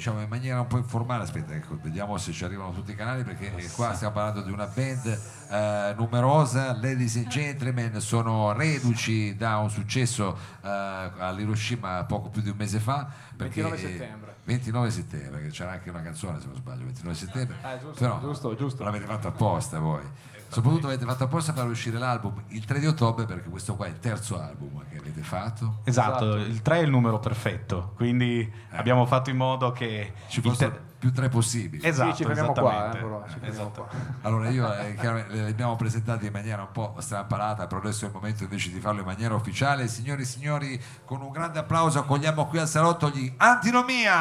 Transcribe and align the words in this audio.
diciamo 0.00 0.22
in 0.22 0.28
maniera 0.30 0.58
un 0.58 0.66
po' 0.66 0.78
informale, 0.78 1.24
aspetta, 1.24 1.54
ecco, 1.54 1.78
vediamo 1.82 2.16
se 2.16 2.32
ci 2.32 2.42
arrivano 2.42 2.72
tutti 2.72 2.92
i 2.92 2.94
canali 2.94 3.22
perché 3.22 3.52
qua 3.74 3.92
stiamo 3.92 4.14
parlando 4.14 4.40
di 4.40 4.50
una 4.50 4.64
band 4.64 5.20
eh, 5.50 5.94
numerosa, 5.94 6.72
ladies 6.72 7.16
and 7.16 7.28
gentlemen, 7.28 8.00
sono 8.00 8.52
reduci 8.52 9.36
da 9.36 9.58
un 9.58 9.68
successo 9.68 10.34
eh, 10.62 10.68
all'Hiroshima 10.68 12.04
poco 12.04 12.30
più 12.30 12.40
di 12.40 12.48
un 12.48 12.56
mese 12.56 12.80
fa. 12.80 13.08
Perché 13.36 13.60
29 13.60 13.76
settembre. 13.76 14.34
29 14.44 14.90
settembre, 14.90 15.42
che 15.42 15.48
c'era 15.48 15.72
anche 15.72 15.90
una 15.90 16.00
canzone 16.00 16.40
se 16.40 16.46
non 16.46 16.56
sbaglio, 16.56 16.84
29 16.86 17.16
settembre. 17.16 17.56
Eh, 17.62 17.78
giusto, 17.80 18.00
Però 18.00 18.20
giusto, 18.20 18.56
giusto. 18.56 18.84
l'avete 18.84 19.04
fatto 19.04 19.28
apposta 19.28 19.78
voi. 19.80 20.02
Soprattutto 20.52 20.86
avete 20.88 21.04
fatto 21.04 21.24
apposta 21.24 21.52
per 21.52 21.64
uscire 21.66 21.96
l'album 21.98 22.42
il 22.48 22.64
3 22.64 22.80
di 22.80 22.86
ottobre 22.86 23.24
perché 23.24 23.48
questo 23.48 23.76
qua 23.76 23.86
è 23.86 23.88
il 23.90 24.00
terzo 24.00 24.40
album 24.40 24.82
che 24.90 24.98
avete 24.98 25.22
fatto. 25.22 25.78
Esatto, 25.84 26.34
Esatto. 26.36 26.50
il 26.50 26.60
3 26.60 26.76
è 26.78 26.80
il 26.82 26.90
numero 26.90 27.18
perfetto, 27.20 27.92
quindi 27.94 28.50
abbiamo 28.70 29.06
fatto 29.06 29.30
in 29.30 29.36
modo 29.36 29.70
che 29.72 30.12
Ci 30.28 30.40
fossero 30.40 30.70
ter- 30.70 30.80
più 31.00 31.12
tre 31.12 31.28
possibili. 31.30 31.86
Esatto, 31.86 32.10
sì, 32.10 32.16
ci 32.16 32.24
fermiamo 32.24 32.52
qua, 32.52 32.90
esattamente. 32.90 32.98
eh, 32.98 33.00
però, 33.00 33.24
ci 33.26 33.38
Esatto. 33.50 33.82
qua. 33.88 33.98
Allora 34.28 34.48
io 34.50 34.74
eh, 34.74 34.96
le 35.28 35.48
abbiamo 35.48 35.76
presentate 35.76 36.26
in 36.26 36.32
maniera 36.32 36.60
un 36.62 36.72
po' 36.72 36.94
strampalata, 36.98 37.66
però 37.66 37.80
adesso 37.80 38.04
è 38.04 38.08
il 38.08 38.14
momento 38.14 38.42
invece 38.42 38.70
di 38.70 38.80
farlo 38.80 39.00
in 39.00 39.06
maniera 39.06 39.34
ufficiale. 39.34 39.88
Signori 39.88 40.22
e 40.22 40.26
signori, 40.26 40.82
con 41.06 41.22
un 41.22 41.30
grande 41.30 41.58
applauso 41.60 42.00
accogliamo 42.00 42.44
qui 42.46 42.58
al 42.58 42.68
salotto 42.68 43.08
gli 43.08 43.32
Antinomia! 43.38 44.18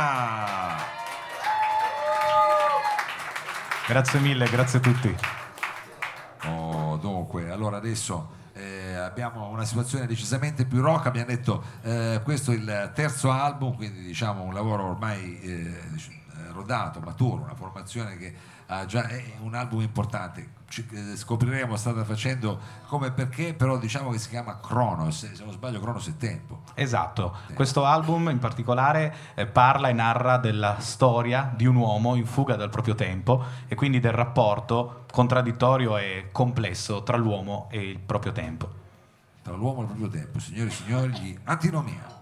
Grazie 3.88 4.20
mille, 4.20 4.48
grazie 4.50 4.78
a 4.78 4.82
tutti. 4.82 5.16
Oh, 6.46 6.98
dunque, 6.98 7.50
allora 7.50 7.78
adesso 7.78 8.38
eh, 8.54 8.96
abbiamo 8.96 9.50
una 9.50 9.66
situazione 9.66 10.06
decisamente 10.06 10.66
più 10.66 10.82
rock, 10.82 11.08
abbiamo 11.08 11.28
detto 11.28 11.64
eh, 11.82 12.22
questo 12.24 12.52
è 12.52 12.56
il 12.56 12.92
terzo 12.94 13.32
album, 13.32 13.76
quindi 13.76 14.02
diciamo 14.02 14.44
un 14.44 14.54
lavoro 14.54 14.86
ormai 14.86 15.40
eh, 15.42 15.74
rodato, 16.60 17.00
maturo, 17.00 17.44
una 17.44 17.56
formazione 17.56 18.18
che 18.18 18.34
ha 18.68 18.86
già 18.86 19.08
è 19.08 19.24
un 19.42 19.56
album 19.56 19.82
importante. 19.82 20.58
Ci- 20.70 20.88
eh, 20.92 21.16
scopriremo 21.16 21.76
strada 21.76 22.04
facendo 22.04 22.60
come 22.88 23.08
e 23.08 23.12
perché, 23.12 23.54
però 23.56 23.78
diciamo 23.78 24.12
che 24.12 24.20
si 24.20 24.30
chiama 24.30 24.60
Kronos, 24.60 25.32
se 25.34 25.44
non 25.44 25.52
sbaglio 25.52 25.80
Kronos 25.80 26.08
è 26.08 26.18
tempo. 26.18 26.62
Esatto, 26.76 27.38
questo 27.56 27.86
album 27.86 28.30
in 28.30 28.40
particolare 28.40 29.16
eh, 29.34 29.48
parla 29.48 29.90
e 29.90 29.94
narra 29.94 30.38
della 30.38 30.80
storia 30.80 31.52
di 31.56 31.66
un 31.66 31.76
uomo 31.76 32.16
in 32.16 32.26
fuga 32.26 32.56
dal 32.56 32.70
proprio 32.70 32.94
tempo 32.94 33.44
e 33.68 33.74
quindi 33.76 34.00
del 34.00 34.14
rapporto 34.14 35.06
contraddittorio 35.12 35.98
e 35.98 36.30
complesso 36.32 37.02
tra 37.02 37.18
l'uomo 37.18 37.68
e 37.72 37.80
il 37.80 38.00
proprio 38.00 38.32
tempo. 38.32 38.78
Tra 39.42 39.56
l'uomo 39.56 39.80
e 39.80 39.82
il 39.82 39.88
proprio 39.88 40.10
tempo, 40.10 40.40
signori 40.40 40.70
e 40.70 40.72
signori, 40.72 41.40
Antinomia. 41.46 42.19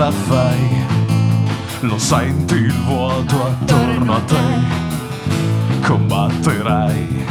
Cosa 0.00 0.12
fai? 0.12 0.86
Lo 1.80 1.98
senti 1.98 2.54
il 2.54 2.72
vuoto 2.86 3.48
attorno 3.48 4.14
a 4.14 4.20
te? 4.20 4.38
Combatterai, 5.86 7.26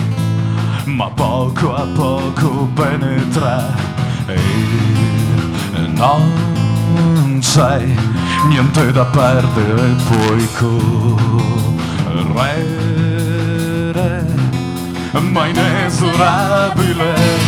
ma 0.85 1.09
poco 1.09 1.73
a 1.73 1.87
poco 1.95 2.69
penetra 2.75 3.73
e 4.27 4.39
non 5.95 7.39
c'è 7.39 7.83
niente 8.47 8.91
da 8.91 9.05
perdere, 9.05 9.95
puoi 10.07 10.47
correre, 10.59 11.17
ma 15.31 15.47
inesorabile. 15.47 17.38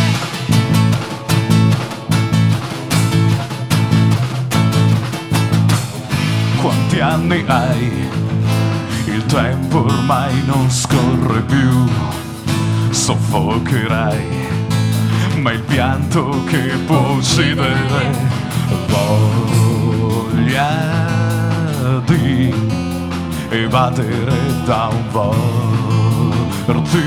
Quanti 6.62 7.00
anni 7.00 7.44
hai? 7.48 8.08
Il 9.06 9.26
tempo 9.26 9.80
ormai 9.80 10.44
non 10.46 10.70
scorre 10.70 11.40
più, 11.40 11.88
soffocherai, 12.88 14.24
ma 15.40 15.50
il 15.50 15.62
pianto 15.62 16.44
che 16.44 16.78
può 16.86 17.14
uccidere 17.16 18.10
voglia 18.86 20.70
di 22.06 22.54
evadere 23.48 24.36
da 24.64 24.88
un 24.92 25.08
vortice 26.70 27.00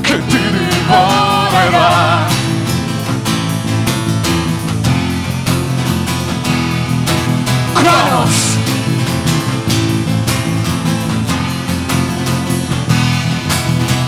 che 0.00 0.26
ti 0.26 0.38
divorerà. 0.50 2.39
Kronos! 7.80 8.58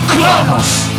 Kronos! 0.08 0.90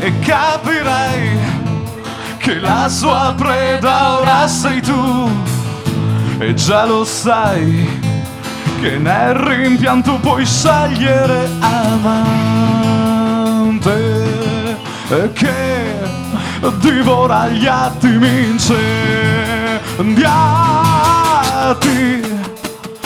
E 0.00 0.18
capirai 0.20 1.38
che 2.38 2.60
la 2.60 2.88
sua 2.88 3.34
preda 3.36 4.20
ora 4.20 4.48
sei 4.48 4.80
tu 4.80 5.30
e 6.38 6.54
già 6.54 6.86
lo 6.86 7.04
sai 7.04 8.05
che 8.80 8.98
nel 8.98 9.34
rimpianto 9.34 10.18
puoi 10.20 10.44
scegliere 10.44 11.48
amante 11.60 12.36
che 15.32 15.94
divora 16.80 17.46
gli 17.48 17.66
attimi 17.66 18.46
incendiati 18.48 19.54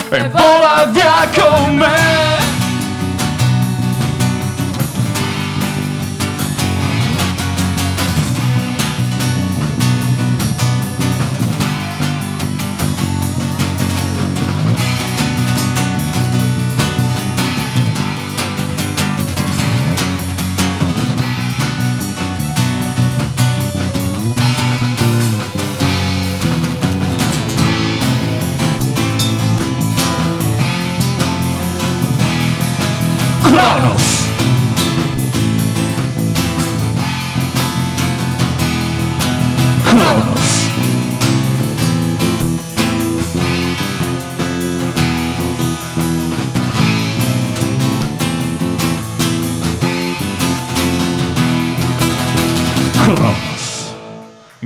e 0.09 0.29
vola 0.29 0.85
via 0.91 1.29
con 1.33 1.75
me. 1.75 2.40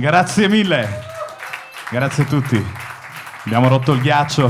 Grazie 0.06 0.48
mille! 0.48 0.88
Grazie 1.90 2.22
a 2.22 2.26
tutti. 2.26 2.64
Abbiamo 3.44 3.66
rotto 3.66 3.92
il 3.92 4.00
ghiaccio. 4.00 4.46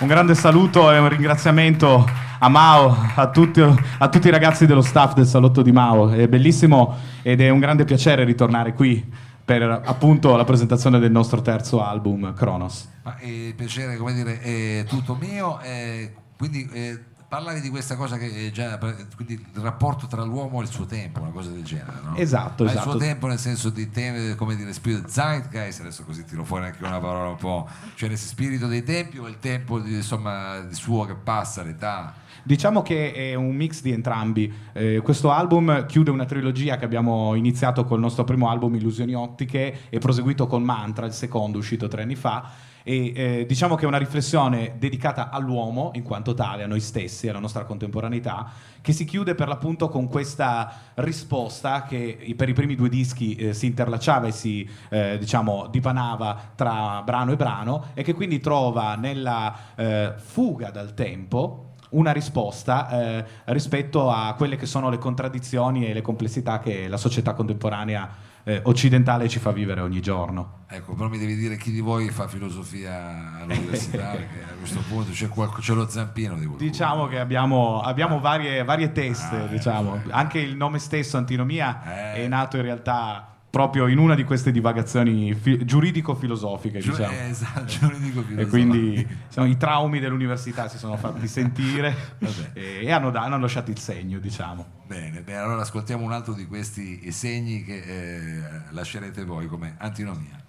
Un 0.00 0.06
grande 0.06 0.34
saluto 0.34 0.92
e 0.92 0.98
un 0.98 1.08
ringraziamento 1.08 2.06
a 2.38 2.48
Mao, 2.50 2.94
a 3.14 3.30
tutti, 3.30 3.62
a 3.62 4.08
tutti, 4.10 4.28
i 4.28 4.30
ragazzi 4.30 4.66
dello 4.66 4.82
staff 4.82 5.14
del 5.14 5.24
salotto 5.24 5.62
di 5.62 5.72
Mao. 5.72 6.10
È 6.10 6.28
bellissimo 6.28 6.98
ed 7.22 7.40
è 7.40 7.48
un 7.48 7.60
grande 7.60 7.86
piacere 7.86 8.24
ritornare 8.24 8.74
qui 8.74 9.02
per 9.42 9.62
appunto 9.62 10.36
la 10.36 10.44
presentazione 10.44 10.98
del 10.98 11.10
nostro 11.10 11.40
terzo 11.40 11.82
album, 11.82 12.34
Kronos. 12.34 12.90
Ma 13.04 13.16
il 13.22 13.54
piacere, 13.54 13.96
come 13.96 14.12
dire, 14.12 14.38
è 14.38 14.84
tutto 14.86 15.16
mio. 15.18 15.60
Eh, 15.62 16.12
quindi 16.36 16.68
eh, 16.74 16.98
parlavi 17.32 17.62
di 17.62 17.70
questa 17.70 17.96
cosa 17.96 18.18
che 18.18 18.48
è 18.48 18.50
già 18.50 18.76
quindi 19.16 19.32
il 19.54 19.62
rapporto 19.62 20.06
tra 20.06 20.22
l'uomo 20.22 20.60
e 20.60 20.64
il 20.64 20.68
suo 20.68 20.84
tempo, 20.84 21.22
una 21.22 21.30
cosa 21.30 21.48
del 21.48 21.64
genere, 21.64 21.96
no? 22.04 22.14
Esatto, 22.16 22.64
Ma 22.64 22.70
esatto. 22.70 22.90
Il 22.90 22.90
suo 22.90 23.00
tempo 23.00 23.26
nel 23.26 23.38
senso 23.38 23.70
di 23.70 23.88
teme, 23.88 24.34
come 24.34 24.54
dire, 24.54 24.70
spirito 24.74 25.08
zeitgeist, 25.08 25.80
adesso 25.80 26.04
così 26.04 26.26
tiro 26.26 26.44
fuori 26.44 26.66
anche 26.66 26.84
una 26.84 27.00
parola 27.00 27.30
un 27.30 27.36
po', 27.36 27.66
cioè 27.94 28.10
nel 28.10 28.18
spirito 28.18 28.66
dei 28.66 28.82
tempi 28.82 29.16
o 29.16 29.26
il 29.28 29.38
tempo 29.38 29.78
di, 29.78 29.94
insomma, 29.94 30.66
suo 30.72 31.06
che 31.06 31.14
passa, 31.14 31.62
l'età? 31.62 32.12
Diciamo 32.42 32.82
che 32.82 33.14
è 33.14 33.34
un 33.34 33.56
mix 33.56 33.80
di 33.80 33.92
entrambi. 33.92 34.52
Eh, 34.74 35.00
questo 35.02 35.30
album 35.30 35.86
chiude 35.86 36.10
una 36.10 36.26
trilogia 36.26 36.76
che 36.76 36.84
abbiamo 36.84 37.34
iniziato 37.34 37.86
col 37.86 38.00
nostro 38.00 38.24
primo 38.24 38.50
album 38.50 38.74
Illusioni 38.74 39.14
Ottiche 39.14 39.88
e 39.88 39.98
proseguito 40.00 40.46
con 40.46 40.62
Mantra, 40.62 41.06
il 41.06 41.14
secondo 41.14 41.56
uscito 41.56 41.88
tre 41.88 42.02
anni 42.02 42.14
fa 42.14 42.70
e 42.82 43.12
eh, 43.14 43.46
diciamo 43.46 43.74
che 43.74 43.84
è 43.84 43.86
una 43.86 43.98
riflessione 43.98 44.74
dedicata 44.78 45.30
all'uomo 45.30 45.90
in 45.94 46.02
quanto 46.02 46.34
tale, 46.34 46.62
a 46.62 46.66
noi 46.66 46.80
stessi, 46.80 47.28
alla 47.28 47.38
nostra 47.38 47.64
contemporaneità, 47.64 48.50
che 48.80 48.92
si 48.92 49.04
chiude 49.04 49.34
per 49.34 49.48
l'appunto 49.48 49.88
con 49.88 50.08
questa 50.08 50.72
risposta 50.94 51.84
che 51.84 52.34
per 52.36 52.48
i 52.48 52.52
primi 52.52 52.74
due 52.74 52.88
dischi 52.88 53.34
eh, 53.36 53.54
si 53.54 53.66
interlacciava 53.66 54.26
e 54.26 54.32
si 54.32 54.68
eh, 54.90 55.18
diciamo 55.18 55.68
dipanava 55.68 56.52
tra 56.54 57.02
brano 57.02 57.32
e 57.32 57.36
brano 57.36 57.86
e 57.94 58.02
che 58.02 58.14
quindi 58.14 58.40
trova 58.40 58.96
nella 58.96 59.54
eh, 59.76 60.12
fuga 60.16 60.70
dal 60.70 60.94
tempo 60.94 61.72
una 61.92 62.12
risposta 62.12 62.88
eh, 62.88 63.24
rispetto 63.46 64.10
a 64.10 64.34
quelle 64.34 64.56
che 64.56 64.66
sono 64.66 64.90
le 64.90 64.98
contraddizioni 64.98 65.86
e 65.86 65.92
le 65.92 66.02
complessità 66.02 66.58
che 66.58 66.88
la 66.88 66.96
società 66.96 67.34
contemporanea 67.34 68.30
eh, 68.44 68.60
occidentale 68.64 69.28
ci 69.28 69.38
fa 69.38 69.52
vivere 69.52 69.80
ogni 69.80 70.00
giorno. 70.00 70.60
Ecco, 70.68 70.94
però 70.94 71.08
mi 71.08 71.18
devi 71.18 71.36
dire 71.36 71.56
chi 71.56 71.70
di 71.70 71.80
voi 71.80 72.08
fa 72.10 72.28
filosofia 72.28 73.38
all'università, 73.40 74.12
perché 74.16 74.42
a 74.42 74.54
questo 74.58 74.80
punto 74.88 75.12
c'è, 75.12 75.28
qualco, 75.28 75.60
c'è 75.60 75.74
lo 75.74 75.88
zampino 75.88 76.34
di 76.34 76.46
qualcuno. 76.46 76.70
Diciamo 76.70 77.06
che 77.06 77.18
abbiamo, 77.18 77.80
abbiamo 77.80 78.20
varie, 78.20 78.64
varie, 78.64 78.92
teste, 78.92 79.36
ah, 79.36 79.46
diciamo. 79.46 79.96
ecco. 79.96 80.10
anche 80.10 80.38
il 80.38 80.56
nome 80.56 80.78
stesso, 80.78 81.16
antinomia, 81.16 82.14
eh. 82.14 82.24
è 82.24 82.28
nato 82.28 82.56
in 82.56 82.62
realtà 82.62 83.31
proprio 83.52 83.86
in 83.86 83.98
una 83.98 84.14
di 84.14 84.24
queste 84.24 84.50
divagazioni 84.50 85.34
fi- 85.34 85.62
giuridico-filosofiche. 85.62 86.78
Giu- 86.78 86.96
diciamo. 86.96 87.14
eh, 87.14 87.28
esatto, 87.28 87.64
giuridico-filosofiche. 87.66 88.40
E 88.40 88.46
quindi 88.46 89.06
diciamo, 89.28 89.46
i 89.46 89.58
traumi 89.58 90.00
dell'università 90.00 90.68
si 90.68 90.78
sono 90.78 90.96
fatti 90.96 91.28
sentire 91.28 92.16
e, 92.54 92.90
hanno, 92.90 93.12
hanno, 93.12 93.38
lasciato 93.38 93.70
il 93.70 93.78
segno, 93.78 94.18
diciamo. 94.20 94.84
Bene, 94.86 95.20
bene, 95.20 95.38
allora 95.38 95.60
ascoltiamo 95.60 96.02
un 96.02 96.12
altro 96.12 96.32
di 96.32 96.46
questi 96.46 97.12
segni 97.12 97.62
che 97.62 97.76
eh, 97.76 98.42
lascerete 98.70 99.22
voi 99.26 99.46
come 99.48 99.74
antinomia. 99.76 100.42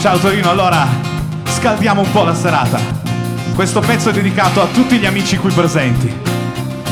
Ciao 0.00 0.16
Torino, 0.18 0.48
allora 0.48 0.86
scaldiamo 1.44 2.02
un 2.02 2.10
po' 2.12 2.22
la 2.22 2.32
serata. 2.32 2.78
Questo 3.56 3.80
pezzo 3.80 4.10
è 4.10 4.12
dedicato 4.12 4.62
a 4.62 4.66
tutti 4.66 4.96
gli 4.96 5.06
amici 5.06 5.36
qui 5.38 5.50
presenti. 5.50 6.08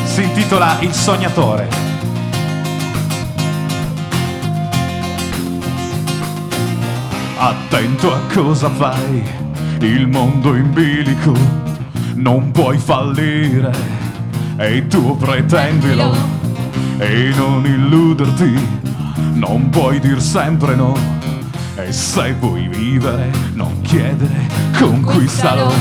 Si 0.03 0.25
intitola 0.25 0.77
Il 0.81 0.93
sognatore. 0.93 1.69
Attento 7.39 8.13
a 8.13 8.19
cosa 8.35 8.69
fai, 8.71 9.23
il 9.83 10.09
mondo 10.09 10.57
in 10.57 10.73
bilico, 10.73 11.33
non 12.15 12.51
puoi 12.51 12.77
fallire 12.77 13.71
e 14.57 14.85
tu 14.89 15.17
pretendilo 15.17 16.13
e 16.99 17.33
non 17.37 17.65
illuderti, 17.65 18.69
non 19.35 19.69
puoi 19.71 20.01
dir 20.01 20.21
sempre 20.21 20.75
no 20.75 21.16
e 21.77 21.93
se 21.93 22.35
vuoi 22.39 22.69
vivere, 22.69 23.31
non 23.53 23.81
chiedere, 23.83 24.49
conquistalo. 24.79 25.73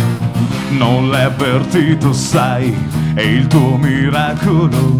Non 0.71 1.09
l'hai 1.09 1.23
avvertito, 1.23 2.11
sai, 2.11 2.75
è 3.13 3.21
il 3.21 3.47
tuo 3.47 3.77
miracolo. 3.77 4.99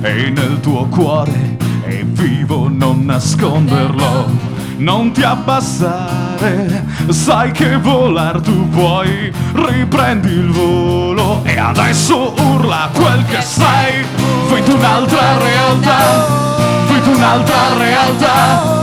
È 0.00 0.30
nel 0.30 0.58
tuo 0.60 0.86
cuore, 0.86 1.58
è 1.84 2.02
vivo, 2.04 2.68
non 2.70 3.04
nasconderlo. 3.04 4.58
Non 4.78 5.12
ti 5.12 5.22
abbassare, 5.22 6.86
sai 7.08 7.50
che 7.50 7.76
volar 7.76 8.40
tu 8.40 8.66
puoi. 8.70 9.30
Riprendi 9.52 10.30
il 10.30 10.50
volo 10.50 11.42
e 11.44 11.58
adesso 11.58 12.32
urla 12.38 12.88
quel 12.94 13.24
che 13.26 13.42
sei. 13.42 14.04
Fai 14.46 14.62
un'altra 14.72 15.36
realtà, 15.38 15.98
fai 16.86 17.14
un'altra 17.14 17.76
realtà 17.76 18.79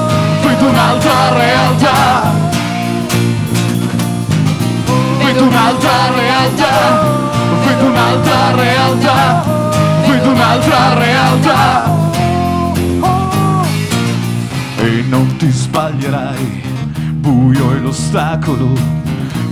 vedo 0.57 0.69
un'altra 0.69 1.33
realtà. 1.33 2.33
Vedo 5.23 5.43
un'altra 5.43 6.11
realtà. 6.15 6.75
Vedo 7.65 7.85
un'altra 7.85 8.55
realtà. 8.55 9.43
Vedo 10.07 10.29
un'altra 10.31 10.93
realtà. 10.95 11.95
E 14.79 15.03
non 15.09 15.35
ti 15.37 15.49
sbaglierai 15.49 16.63
buio 17.19 17.73
è 17.73 17.79
l'ostacolo 17.79 18.71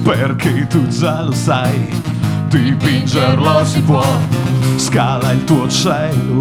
perché 0.03 0.65
tu 0.67 0.87
già 0.87 1.23
lo 1.23 1.33
sai 1.33 2.03
dipingerlo 2.49 3.65
si 3.65 3.81
può. 3.81 4.05
Scala 4.77 5.31
il 5.31 5.43
tuo 5.43 5.67
cielo 5.67 6.37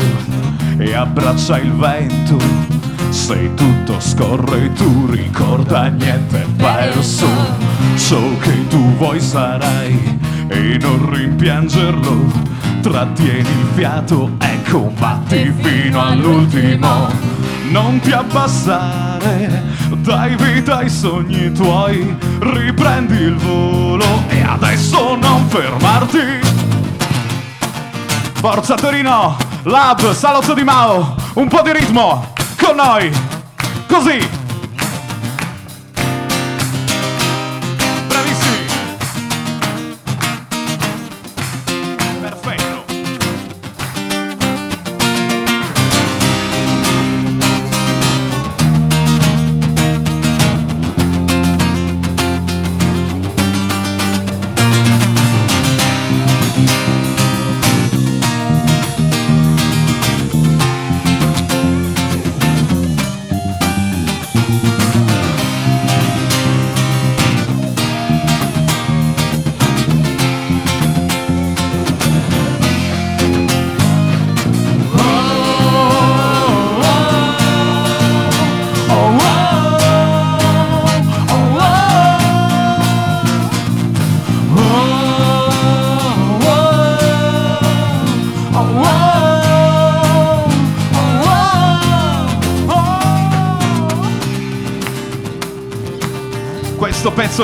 e 0.79 0.95
abbraccia 0.95 1.59
il 1.59 1.73
vento 1.73 2.74
se 3.15 3.55
tutto 3.55 4.01
scorre 4.01 4.73
tu 4.73 5.07
ricorda 5.07 5.87
niente 5.87 6.45
perso 6.57 7.29
Ciò 7.97 8.21
che 8.39 8.67
tu 8.69 8.97
vuoi 8.97 9.21
sarai 9.21 10.19
e 10.49 10.77
non 10.81 11.11
rimpiangerlo. 11.11 12.33
Trattieni 12.83 13.49
il 13.49 13.67
fiato 13.75 14.33
e 14.41 14.61
combatti 14.69 15.55
fino 15.63 16.05
all'ultimo. 16.05 17.09
Non 17.71 18.01
ti 18.01 18.13
abbassare, 18.13 19.63
dai 19.99 20.37
vita 20.37 20.79
ai 20.79 20.91
sogni 20.91 21.53
tuoi. 21.53 22.17
Riprendi 22.41 23.15
il 23.15 23.37
volo 23.37 24.25
e 24.29 24.43
adesso 24.43 25.17
non 25.17 25.47
fermarti. 25.49 26.41
Forza 28.35 28.75
Torino, 28.75 29.37
Lab, 29.63 30.13
Salotto 30.13 30.53
di 30.53 30.65
Mao, 30.65 31.15
un 31.35 31.49
po' 31.49 31.63
di 31.63 31.73
ritmo! 31.73 32.44
Con 32.65 32.77
noi. 32.77 33.11
Così. 33.87 34.44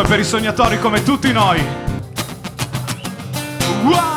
Pezzo 0.00 0.08
per 0.08 0.20
i 0.20 0.24
sognatori 0.24 0.78
come 0.78 1.02
tutti 1.02 1.32
noi. 1.32 1.64
Wow! 3.82 4.10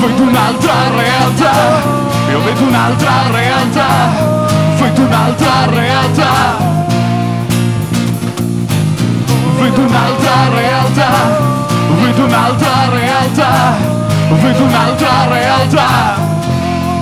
vedo 0.00 0.22
un'altra 0.22 0.90
realtà, 0.90 1.82
io 2.28 2.42
vedo 2.42 2.64
un'altra 2.64 3.30
realtà, 3.30 3.86
vedo 4.78 5.00
un'altra 5.02 5.66
realtà. 5.66 6.72
Vedo 9.60 9.80
un'altra 9.80 10.48
realtà, 10.50 11.10
vedo 12.02 12.24
un'altra 12.24 12.88
realtà, 12.90 13.76
vedo 14.28 14.64
un'altra 14.64 15.26
realtà. 15.28 16.16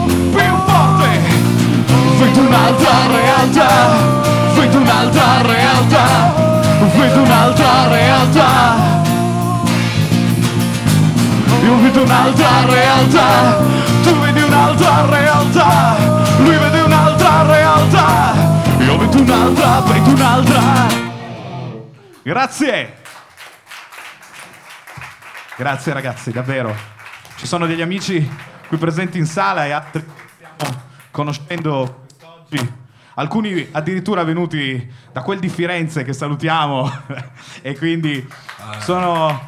Più 0.07 0.57
forte! 0.67 1.21
Vedo 2.19 2.41
un'altra 2.41 3.07
realtà, 3.09 3.69
vedo 4.55 4.79
un'altra 4.79 5.43
realtà, 5.43 5.62
vedo 7.03 7.23
un'altra 7.23 7.89
realtà. 7.89 9.01
Io 11.62 11.81
vedo 11.81 12.03
un'altra 12.03 12.65
realtà, 12.67 13.57
tu 14.03 14.19
vedi 14.19 14.43
un'altra 14.43 15.07
realtà, 15.07 15.97
lui 16.39 16.57
vede 16.59 16.81
un'altra 16.81 17.43
realtà, 17.45 18.35
io 18.79 18.99
vedo 18.99 19.21
un'altra, 19.21 19.81
vedo 19.81 20.11
un'altra. 20.11 20.61
Grazie. 22.23 23.01
Grazie 25.57 25.93
ragazzi, 25.93 26.33
davvero. 26.33 26.75
Ci 27.37 27.47
sono 27.47 27.67
degli 27.67 27.83
amici 27.83 28.29
qui 28.67 28.77
presenti 28.77 29.19
in 29.19 29.27
sala 29.27 29.67
e 29.67 29.71
altri 29.71 30.05
che 30.05 30.29
stiamo 30.37 30.83
conoscendo 31.11 32.05
quest'oggi. 32.07 32.82
Alcuni 33.14 33.69
addirittura 33.73 34.25
venuti 34.25 34.90
da 35.12 35.23
quel 35.23 35.38
di 35.38 35.49
Firenze 35.49 36.02
che 36.02 36.12
salutiamo 36.12 36.90
e 37.62 37.76
quindi 37.76 38.26
sono 38.81 39.47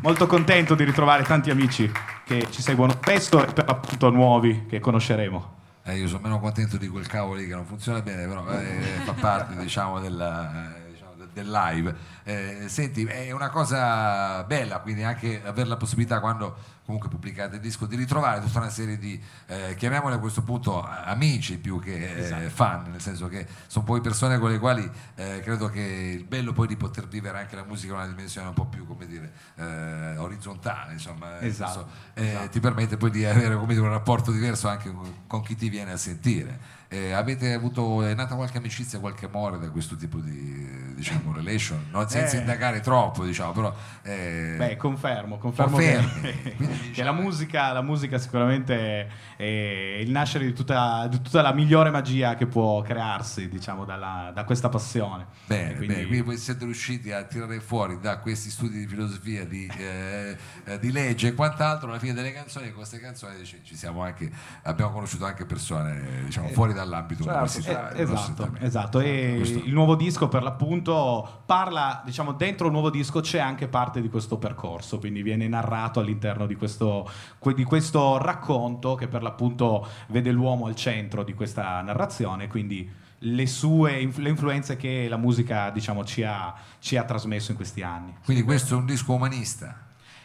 molto 0.00 0.26
contento 0.26 0.74
di 0.74 0.84
ritrovare 0.84 1.22
tanti 1.22 1.50
amici 1.50 1.90
che 2.24 2.46
ci 2.50 2.62
seguono 2.62 2.92
spesso 2.92 3.46
e 3.46 3.52
per 3.52 3.66
l'appunto 3.66 4.10
nuovi 4.10 4.66
che 4.68 4.80
conosceremo. 4.80 5.52
Eh, 5.86 5.98
io 5.98 6.08
sono 6.08 6.20
meno 6.22 6.40
contento 6.40 6.78
di 6.78 6.88
quel 6.88 7.06
cavolo 7.06 7.38
lì 7.38 7.46
che 7.46 7.54
non 7.54 7.66
funziona 7.66 8.00
bene, 8.00 8.26
però 8.26 8.48
eh, 8.48 9.00
fa 9.04 9.12
parte 9.12 9.56
diciamo, 9.60 10.00
della, 10.00 10.74
eh, 10.76 10.92
diciamo, 10.92 11.12
de- 11.16 11.28
del 11.32 11.50
live. 11.50 11.94
Eh, 12.24 12.64
senti, 12.68 13.04
è 13.04 13.30
una 13.32 13.50
cosa 13.50 14.42
bella, 14.44 14.78
quindi 14.78 15.02
anche 15.02 15.42
avere 15.44 15.68
la 15.68 15.76
possibilità 15.76 16.20
quando 16.20 16.56
comunque 16.84 17.08
pubblicate 17.08 17.56
il 17.56 17.62
disco 17.62 17.86
di 17.86 17.96
ritrovare 17.96 18.40
tutta 18.40 18.58
una 18.58 18.68
serie 18.68 18.98
di, 18.98 19.20
eh, 19.46 19.74
chiamiamole 19.74 20.16
a 20.16 20.18
questo 20.18 20.42
punto 20.42 20.82
amici 20.82 21.58
più 21.58 21.80
che 21.80 22.44
eh, 22.44 22.50
fan, 22.50 22.90
nel 22.90 23.00
senso 23.00 23.26
che 23.28 23.46
sono 23.66 23.84
poi 23.84 24.00
persone 24.02 24.38
con 24.38 24.50
le 24.50 24.58
quali 24.58 24.88
eh, 25.14 25.40
credo 25.40 25.68
che 25.68 25.80
il 25.80 26.24
bello 26.24 26.52
poi 26.52 26.66
di 26.66 26.76
poter 26.76 27.08
vivere 27.08 27.38
anche 27.38 27.56
la 27.56 27.64
musica 27.64 27.94
in 27.94 28.00
una 28.00 28.08
dimensione 28.08 28.48
un 28.48 28.54
po' 28.54 28.66
più, 28.66 28.86
come 28.86 29.06
dire, 29.06 29.32
eh, 29.56 30.16
orizzontale, 30.18 30.92
insomma, 30.92 31.38
eh, 31.38 31.46
Esatto, 31.46 31.88
eh, 32.14 32.28
esatto. 32.28 32.48
ti 32.50 32.60
permette 32.60 32.96
poi 32.96 33.10
di 33.10 33.24
avere 33.24 33.58
dire, 33.66 33.80
un 33.80 33.88
rapporto 33.88 34.30
diverso 34.30 34.68
anche 34.68 34.92
con 35.26 35.42
chi 35.42 35.56
ti 35.56 35.68
viene 35.70 35.92
a 35.92 35.96
sentire. 35.96 36.82
Eh, 36.94 37.12
avete 37.12 37.52
avuto, 37.52 38.04
è 38.04 38.14
nata 38.14 38.36
qualche 38.36 38.58
amicizia, 38.58 39.00
qualche 39.00 39.26
amore 39.26 39.58
da 39.58 39.68
questo 39.70 39.96
tipo 39.96 40.18
di 40.18 40.92
diciamo, 40.94 41.32
relation? 41.32 41.86
Non 41.90 42.08
senza 42.08 42.36
Eh. 42.36 42.40
indagare 42.40 42.78
troppo, 42.80 43.24
diciamo, 43.24 43.50
però... 43.50 43.74
eh, 44.02 44.54
Beh, 44.56 44.76
confermo, 44.76 45.36
confermo 45.38 45.72
Confermi. 45.72 46.20
che, 46.20 46.54
Quindi, 46.54 46.78
che 46.78 46.88
diciamo- 46.90 47.10
la, 47.10 47.20
musica, 47.20 47.72
la 47.72 47.82
musica 47.82 48.18
sicuramente 48.18 49.08
è 49.36 49.98
il 50.00 50.10
nascere 50.12 50.44
di 50.44 50.52
tutta, 50.52 51.08
di 51.08 51.20
tutta 51.20 51.42
la 51.42 51.52
migliore 51.52 51.90
magia 51.90 52.36
che 52.36 52.46
può 52.46 52.80
crearsi, 52.82 53.48
diciamo, 53.48 53.84
dalla- 53.84 54.30
da 54.32 54.44
questa 54.44 54.68
passione. 54.68 55.26
Bene, 55.46 55.74
quindi- 55.74 55.94
bene, 55.94 56.06
quindi 56.06 56.24
voi 56.24 56.36
siete 56.36 56.64
riusciti 56.64 57.10
a 57.10 57.24
tirare 57.24 57.58
fuori 57.60 57.98
da 57.98 58.18
questi 58.18 58.50
studi 58.50 58.78
di 58.78 58.86
filosofia, 58.86 59.44
di, 59.44 59.68
eh, 59.76 60.36
eh, 60.64 60.78
di 60.78 60.92
legge 60.92 61.26
e 61.28 61.34
quant'altro, 61.34 61.88
alla 61.88 61.98
fine 61.98 62.12
delle 62.14 62.32
canzoni, 62.32 62.66
con 62.66 62.76
queste 62.76 63.00
canzoni 63.00 63.44
ci, 63.44 63.60
ci 63.64 63.74
siamo 63.74 64.02
anche, 64.04 64.30
abbiamo 64.62 64.92
conosciuto 64.92 65.24
anche 65.24 65.44
persone 65.44 66.22
diciamo, 66.24 66.48
fuori 66.50 66.72
dall'ambito 66.84 67.22
certo, 67.24 67.38
universitario. 67.38 67.96
Eh, 67.96 68.02
esatto, 68.02 68.50
esatto. 68.60 69.00
E 69.00 69.34
Questo- 69.38 69.58
il 69.64 69.72
nuovo 69.72 69.94
disco 69.94 70.28
per 70.28 70.42
l'appunto 70.42 71.42
parla, 71.46 72.02
diciamo, 72.04 72.32
dentro 72.32 72.66
il 72.66 72.72
nuovo 72.72 72.90
disco 72.90 73.20
c'è 73.20 73.38
anche 73.38 73.68
parte 73.68 74.00
di 74.00 74.08
questo 74.08 74.38
percorso, 74.38 74.98
quindi 74.98 75.22
viene 75.22 75.48
narrato 75.48 76.00
all'interno 76.00 76.46
di 76.46 76.54
questo, 76.54 77.08
que- 77.38 77.54
di 77.54 77.64
questo 77.64 78.18
racconto 78.18 78.94
che 78.94 79.08
per 79.08 79.22
l'appunto 79.22 79.86
vede 80.08 80.30
l'uomo 80.30 80.66
al 80.66 80.76
centro 80.76 81.24
di 81.24 81.34
questa 81.34 81.80
narrazione, 81.80 82.46
quindi 82.48 82.88
le 83.18 83.46
sue 83.46 84.06
le 84.16 84.28
influenze 84.28 84.76
che 84.76 85.06
la 85.08 85.16
musica, 85.16 85.70
diciamo, 85.70 86.04
ci 86.04 86.22
ha, 86.22 86.52
ci 86.78 86.96
ha 86.96 87.04
trasmesso 87.04 87.52
in 87.52 87.56
questi 87.56 87.82
anni. 87.82 88.14
Quindi 88.24 88.42
questo 88.42 88.74
è 88.74 88.76
un 88.76 88.84
disco 88.84 89.14
umanista. 89.14 89.83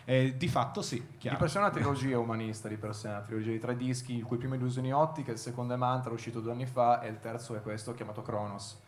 Eh, 0.10 0.38
di 0.38 0.48
fatto 0.48 0.82
sì, 0.82 0.96
Di 0.96 1.18
chiaro. 1.20 1.38
per 1.38 1.52
sé 1.52 1.60
è 1.60 1.62
una 1.62 1.70
trilogia 1.70 2.18
umanista, 2.18 2.68
di 2.68 2.78
per 2.78 2.96
sé 2.96 3.10
una 3.10 3.22
trilogia 3.22 3.52
di 3.52 3.60
tre 3.60 3.78
dischi, 3.78 4.16
il 4.16 4.24
cui 4.24 4.38
primo 4.38 4.56
è 4.56 4.58
Illusioni 4.58 4.92
Ottiche, 4.92 5.30
il 5.30 5.38
secondo 5.38 5.76
è 5.76 5.78
Mantra, 5.78 6.12
uscito 6.12 6.40
due 6.40 6.52
anni 6.52 6.66
fa, 6.66 7.00
e 7.02 7.10
il 7.10 7.20
terzo 7.20 7.56
è 7.56 7.62
questo, 7.62 7.94
chiamato 7.94 8.24
Kronos. 8.24 8.80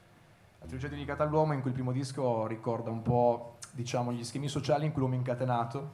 La 0.58 0.66
trilogia 0.66 0.88
dedicata 0.88 1.22
all'uomo, 1.22 1.54
in 1.54 1.60
cui 1.62 1.70
il 1.70 1.76
primo 1.76 1.92
disco 1.92 2.48
ricorda 2.48 2.90
un 2.90 3.04
po', 3.04 3.58
diciamo, 3.70 4.12
gli 4.12 4.24
schemi 4.24 4.48
sociali 4.48 4.86
in 4.88 4.94
cui 4.94 5.02
l'uomo 5.02 5.14
è 5.14 5.18
incatenato, 5.20 5.92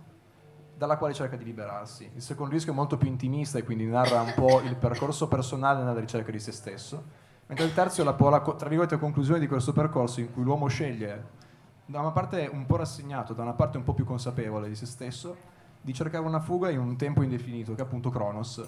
dalla 0.78 0.96
quale 0.96 1.14
cerca 1.14 1.36
di 1.36 1.44
liberarsi. 1.44 2.10
Il 2.16 2.22
secondo 2.22 2.54
disco 2.54 2.72
è 2.72 2.74
molto 2.74 2.96
più 2.96 3.10
intimista 3.10 3.58
e 3.58 3.64
quindi 3.64 3.86
narra 3.86 4.22
un 4.22 4.32
po' 4.34 4.62
il 4.62 4.78
percorso 4.78 5.28
personale 5.28 5.84
nella 5.84 6.00
ricerca 6.00 6.32
di 6.32 6.40
se 6.40 6.54
stesso, 6.54 7.04
mentre 7.48 7.66
il 7.66 7.74
terzo 7.74 8.00
è 8.00 8.06
la, 8.06 8.16
la 8.18 8.40
tra 8.40 8.70
virgolette, 8.70 8.98
conclusione 8.98 9.42
di 9.42 9.48
questo 9.48 9.74
percorso 9.74 10.22
in 10.22 10.32
cui 10.32 10.44
l'uomo 10.44 10.68
sceglie, 10.68 11.36
da 11.88 12.00
una 12.02 12.12
parte 12.12 12.50
un 12.52 12.66
po' 12.66 12.76
rassegnato, 12.76 13.34
da 13.34 13.42
una 13.44 13.54
parte 13.54 13.78
un 13.78 13.84
po' 13.84 13.94
più 13.94 14.04
consapevole 14.06 14.68
di 14.68 14.76
se 14.76 14.86
stesso, 14.86 15.36
di 15.82 15.94
cercare 15.94 16.24
una 16.26 16.42
fuga 16.42 16.70
in 16.70 16.80
un 16.80 16.98
tempo 16.98 17.24
indefinito, 17.24 17.74
che 17.74 17.82
è 17.82 17.86
appunto 17.86 18.10
Kronos, 18.10 18.62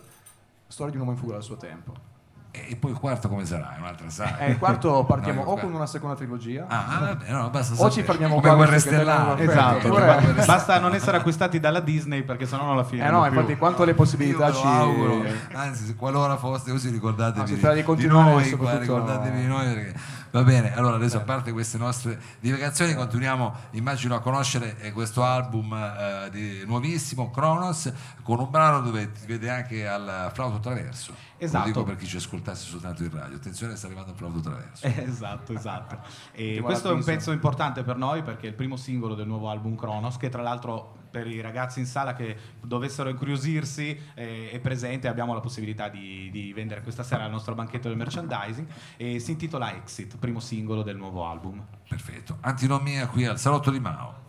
storia 0.68 0.92
di 0.92 0.98
un 0.98 1.04
uomo 1.06 1.16
in 1.16 1.22
fuga 1.22 1.34
dal 1.34 1.44
suo 1.44 1.58
tempo. 1.58 2.18
E 2.52 2.76
poi 2.78 2.92
il 2.92 2.98
quarto 2.98 3.30
come 3.30 3.46
sarà? 3.46 3.76
È 3.76 3.80
un'altra 3.80 4.10
saga. 4.10 4.40
E 4.40 4.52
il 4.52 4.58
quarto 4.58 5.04
partiamo 5.08 5.44
No, 5.44 5.52
o 5.52 5.58
con 5.60 5.72
una 5.72 5.86
seconda 5.86 6.16
trilogia, 6.16 6.66
Ah, 6.68 6.86
ah, 6.88 7.00
vabbè, 7.00 7.32
no, 7.32 7.50
basta 7.52 7.84
O 7.84 7.92
ci 7.92 8.02
fermiamo 8.02 8.36
come 8.36 8.48
qua, 8.48 8.56
guerre 8.56 8.80
stellari. 8.80 9.44
Esatto, 9.44 9.88
guerre 9.90 10.46
basta 10.46 10.80
non 10.80 10.96
essere 10.96 11.18
acquistati 11.18 11.60
dalla 11.60 11.80
Disney 11.80 12.24
perché 12.24 12.48
sennò 12.48 12.66
non 12.66 12.76
la 12.76 12.82
eh 12.82 12.86
finiremo 12.86 13.18
no, 13.18 13.30
più. 13.30 13.34
infatti 13.34 13.58
quanto 13.58 13.84
le 13.84 13.92
Io 13.92 13.96
possibilità 13.98 14.52
ci... 14.52 14.66
auguro. 14.66 15.24
Anzi, 15.54 15.96
qualora 15.96 16.38
foste 16.38 16.72
così, 16.72 16.90
ricordatevi 16.90 17.40
No, 17.40 17.46
si 17.72 17.84
di, 17.84 17.96
di 17.96 18.08
noi, 18.08 18.50
qua, 18.52 18.78
ricordatevi 18.80 19.40
di 19.42 19.46
noi 19.48 19.74
perché 19.74 20.00
va 20.32 20.44
bene. 20.44 20.76
Allora, 20.76 20.96
adesso 20.96 21.18
a 21.18 21.22
parte 21.22 21.52
queste 21.52 21.78
nostre 21.78 22.20
divagazioni, 22.40 22.94
continuiamo, 22.94 23.56
immagino, 23.72 24.16
a 24.16 24.20
conoscere 24.20 24.78
eh, 24.80 24.92
questo 24.92 25.24
album 25.24 25.74
eh, 25.74 26.30
di- 26.32 26.64
nuovissimo, 26.66 27.32
Kronos, 27.32 27.92
con 28.24 28.40
un 28.40 28.50
brano 28.50 28.82
dove 28.82 29.12
ti 29.12 29.26
vede 29.26 29.50
anche 29.50 29.88
al 29.88 30.32
flauto 30.34 30.60
traverso. 30.60 31.14
Esatto. 31.40 31.66
Lo 31.66 31.72
dico 31.72 31.84
per 31.84 31.96
chi 31.96 32.06
ci 32.06 32.18
ascoltasse 32.18 32.66
soltanto 32.68 33.04
in 33.04 33.12
radio. 33.12 33.38
Attenzione, 33.38 33.76
sta 33.76 33.88
arrivando 33.88 34.12
il 34.12 34.18
flauto 34.18 34.40
traverso. 34.42 34.86
Eh, 34.86 35.04
Esatto, 35.08 35.54
esatto. 35.54 36.00
E 36.34 36.60
questo 36.62 36.90
è 36.90 36.94
un 36.94 37.04
pezzo 37.04 37.32
importante 37.32 37.84
per 37.84 37.98
noi 37.98 38.22
perché 38.22 38.46
è 38.48 38.50
il 38.50 38.56
primo 38.56 38.76
singolo 38.76 39.16
del 39.16 39.28
nuovo 39.28 39.50
album 39.50 39.76
Kronos, 39.76 40.18
che 40.18 40.30
tra 40.30 40.42
l'altro 40.42 40.98
per 41.10 41.28
i 41.28 41.42
ragazzi 41.42 41.80
in 41.80 41.86
sala 41.86 42.14
che 42.14 42.38
dovessero 42.62 43.10
incuriosirsi 43.10 44.00
eh, 44.14 44.52
è 44.52 44.60
presente, 44.60 45.08
abbiamo 45.08 45.34
la 45.34 45.40
possibilità 45.40 45.90
di, 45.90 46.30
di 46.32 46.54
vendere 46.54 46.82
questa 46.82 47.04
sera 47.04 47.24
al 47.24 47.32
nostro 47.32 47.56
banchetto 47.56 47.88
del 47.88 47.98
merchandising 47.98 48.68
e 48.98 49.20
si 49.20 49.32
intitola 49.32 49.76
Exit, 49.76 50.18
primo 50.18 50.40
singolo 50.40 50.84
del 50.84 50.98
nuovo 50.98 51.26
album. 51.26 51.66
Perfetto. 51.88 52.38
Antinomia 52.42 53.08
qui 53.08 53.26
al 53.26 53.40
Salotto 53.40 53.72
di 53.72 53.80
Mao. 53.80 54.29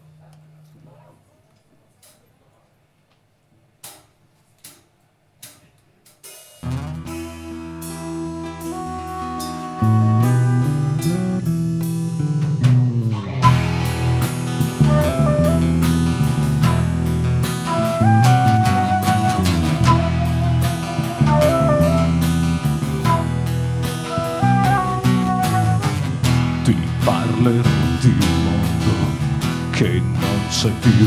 Parlerò 27.42 27.70
di 28.00 28.09
un 28.09 28.42
mondo 28.44 29.70
che 29.70 30.02
non 30.02 30.40
c'è 30.50 30.70
più, 30.80 31.06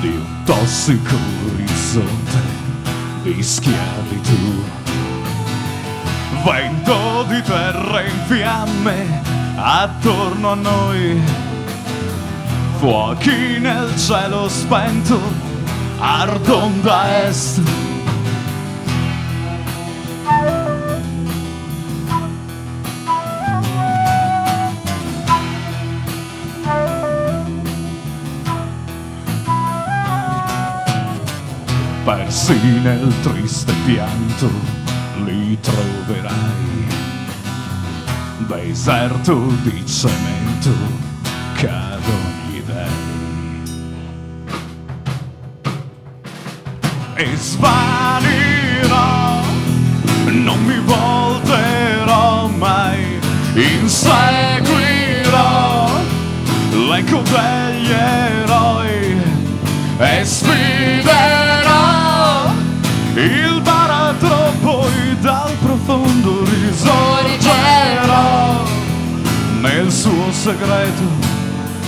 di 0.00 0.08
un 0.08 0.42
tossico 0.44 1.16
orizzonte 1.52 2.42
di 3.22 3.42
schiavitù. 3.42 4.62
Vento 6.44 7.24
di 7.28 7.42
terra 7.42 8.02
in 8.02 8.20
fiamme 8.26 9.22
attorno 9.56 10.50
a 10.50 10.54
noi, 10.54 11.22
fuochi 12.78 13.58
nel 13.60 13.96
cielo 13.96 14.48
spento, 14.48 15.18
ardon 15.98 16.82
da 16.82 17.26
est. 17.26 17.83
persi 32.34 32.58
nel 32.82 33.14
triste 33.22 33.72
pianto 33.86 34.50
li 35.24 35.56
troverai. 35.60 36.84
Deserto 38.38 39.52
di 39.62 39.86
cemento 39.86 40.72
cadono 41.54 42.32
gli 42.48 42.60
dei. 42.66 43.62
E 47.14 47.36
svanirò, 47.36 49.40
non 50.32 50.64
mi 50.64 50.80
volterò 50.80 52.48
mai, 52.48 53.20
inseguirò 53.54 54.42
l'eco 56.88 57.22
degli 57.22 57.90
eroi 57.90 59.22
e 59.98 60.24
sfiderò 60.24 60.73
segreto 70.44 71.08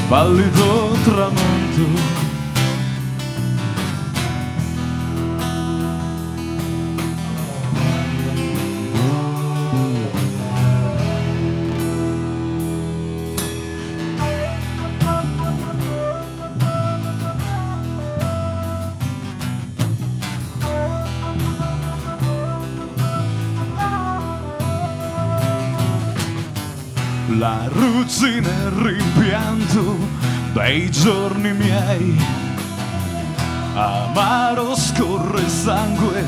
pallido 0.08 0.96
tramonto 1.04 2.25
il 28.46 28.70
rimpianto 28.70 29.96
dei 30.52 30.90
giorni 30.90 31.52
miei. 31.52 32.18
Amaro 33.74 34.74
scorre 34.74 35.48
sangue, 35.48 36.24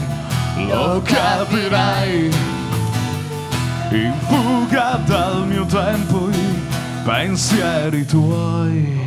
lo 0.68 1.00
capirai. 1.02 2.30
In 3.90 4.12
fuga 4.26 5.00
dal 5.06 5.46
mio 5.46 5.64
tempo 5.64 6.28
i 6.28 6.60
pensieri 7.04 8.04
tuoi. 8.04 9.06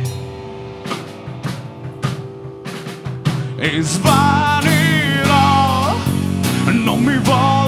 E 3.56 3.80
svanirò, 3.80 4.74
non 6.72 7.00
mi 7.00 7.16
volterò 7.18 7.61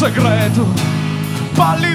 nel 0.00 0.52
suo 0.54 1.89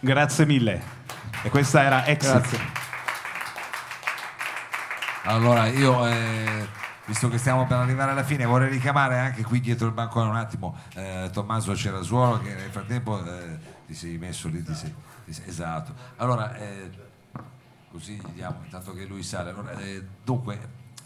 Grazie 0.00 0.46
mille. 0.46 0.80
E 1.42 1.50
questa 1.50 1.82
era 1.82 2.06
Exit. 2.06 2.32
Grazie. 2.32 2.58
Allora, 5.24 5.66
io, 5.66 6.06
eh, 6.06 6.68
visto 7.04 7.28
che 7.28 7.36
stiamo 7.38 7.66
per 7.66 7.78
arrivare 7.78 8.12
alla 8.12 8.22
fine, 8.22 8.44
vorrei 8.44 8.70
richiamare 8.70 9.18
anche 9.18 9.42
qui 9.42 9.60
dietro 9.60 9.86
il 9.86 9.92
bancone 9.92 10.30
un 10.30 10.36
attimo 10.36 10.78
eh, 10.94 11.28
Tommaso 11.32 11.76
Cerasuolo 11.76 12.40
che 12.40 12.54
nel 12.54 12.70
frattempo 12.70 13.22
eh, 13.24 13.58
ti 13.86 13.94
sei 13.94 14.16
messo 14.18 14.48
lì, 14.48 14.62
ti 14.62 14.74
sei, 14.74 14.94
ti 15.24 15.32
sei- 15.32 15.48
esatto. 15.48 15.92
Allora, 16.16 16.54
eh, 16.56 16.90
così 17.90 18.14
gli 18.14 18.32
diamo, 18.34 18.60
intanto 18.64 18.92
che 18.92 19.04
lui 19.04 19.22
sale. 19.22 19.50
Allora, 19.50 19.72
eh, 19.78 20.02
dunque, 20.24 20.58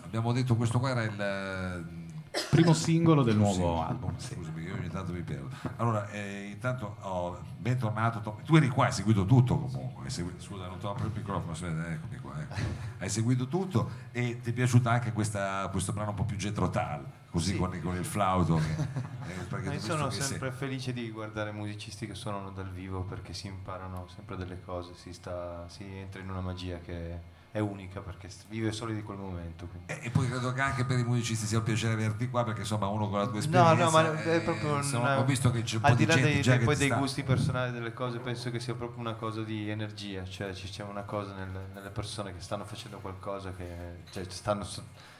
abbiamo 0.04 0.32
detto 0.32 0.54
questo 0.54 0.78
qua 0.78 0.90
era 0.90 1.02
il... 1.02 2.01
Primo 2.50 2.72
singolo 2.72 3.22
del 3.22 3.36
nuovo 3.36 3.52
sì, 3.84 3.90
album. 3.90 4.16
sì. 4.16 4.34
Scusami, 4.34 4.62
io 4.62 4.74
ogni 4.74 4.88
tanto 4.88 5.12
mi 5.12 5.20
perdo. 5.22 5.50
Allora, 5.76 6.08
eh, 6.10 6.48
intanto, 6.52 6.96
oh, 7.00 7.38
bentornato. 7.58 8.20
Tom- 8.20 8.42
Tu 8.42 8.56
eri 8.56 8.68
qua, 8.68 8.86
hai 8.86 8.92
seguito 8.92 9.26
tutto 9.26 9.58
comunque. 9.58 10.04
hai 10.04 10.10
segui- 10.10 10.32
Scusa, 10.38 10.66
non 10.66 10.78
trovavo 10.78 11.00
proprio 11.00 11.08
il 11.10 11.14
microfono, 11.18 11.52
aspetta, 11.52 11.90
eccomi 11.92 12.16
qua. 12.16 12.40
ecco. 12.40 12.54
Hai 12.98 13.08
seguito 13.10 13.48
tutto 13.48 13.90
e 14.12 14.40
ti 14.40 14.50
è 14.50 14.52
piaciuta 14.54 14.90
anche 14.90 15.12
questa- 15.12 15.68
questo 15.70 15.92
brano 15.92 16.10
un 16.10 16.16
po' 16.16 16.24
più 16.24 16.36
Tal, 16.70 17.04
così 17.30 17.52
Sì. 17.52 17.56
con, 17.58 17.78
con 17.82 17.96
il 17.96 18.04
flauto. 18.04 18.56
Che, 18.56 19.72
eh, 19.74 19.78
sono 19.78 20.08
sempre 20.10 20.48
sei- 20.50 20.58
felice 20.58 20.92
di 20.94 21.10
guardare 21.10 21.52
musicisti 21.52 22.06
che 22.06 22.14
suonano 22.14 22.50
dal 22.50 22.70
vivo 22.70 23.02
perché 23.02 23.34
si 23.34 23.46
imparano 23.46 24.06
sempre 24.08 24.36
delle 24.36 24.60
cose, 24.62 24.94
si, 24.94 25.12
sta- 25.12 25.68
si 25.68 25.84
entra 25.84 26.20
in 26.22 26.30
una 26.30 26.40
magia 26.40 26.78
che 26.78 27.40
è 27.52 27.58
unica 27.58 28.00
perché 28.00 28.30
vive 28.48 28.72
solo 28.72 28.92
di 28.92 29.02
quel 29.02 29.18
momento. 29.18 29.68
E, 29.84 29.98
e 30.04 30.10
poi 30.10 30.26
credo 30.26 30.54
che 30.54 30.60
anche 30.62 30.86
per 30.86 30.98
i 30.98 31.04
musicisti 31.04 31.44
sia 31.46 31.58
un 31.58 31.64
piacere 31.64 31.92
averti 31.92 32.30
qua 32.30 32.44
perché 32.44 32.60
insomma 32.60 32.86
uno 32.86 33.10
con 33.10 33.18
la 33.18 33.24
tua 33.26 33.34
No, 33.34 33.38
esperienza 33.40 33.84
no, 33.84 33.90
ma 33.90 34.22
è 34.22 34.40
proprio 34.40 34.76
insomma, 34.76 35.10
una- 35.12 35.18
ho 35.20 35.24
visto 35.24 35.50
che 35.50 35.60
c'è 35.62 35.76
un 35.76 35.82
po' 35.82 35.94
di 35.94 36.06
gente 36.06 36.22
dei, 36.22 36.40
già 36.40 36.56
dei- 36.56 36.64
poi 36.64 36.76
dei 36.76 36.86
sta- 36.88 36.96
gusti 36.96 37.22
personali 37.22 37.70
delle 37.70 37.92
cose, 37.92 38.18
penso 38.20 38.50
che 38.50 38.58
sia 38.58 38.74
proprio 38.74 39.00
una 39.00 39.12
cosa 39.14 39.42
di 39.42 39.68
energia, 39.68 40.24
cioè 40.24 40.54
ci 40.54 40.68
c'è 40.70 40.82
una 40.82 41.02
cosa 41.02 41.34
nel- 41.34 41.68
nelle 41.74 41.90
persone 41.90 42.32
che 42.34 42.40
stanno 42.40 42.64
facendo 42.64 42.98
qualcosa 43.00 43.52
che 43.52 44.02
cioè, 44.10 44.24
stanno 44.28 44.66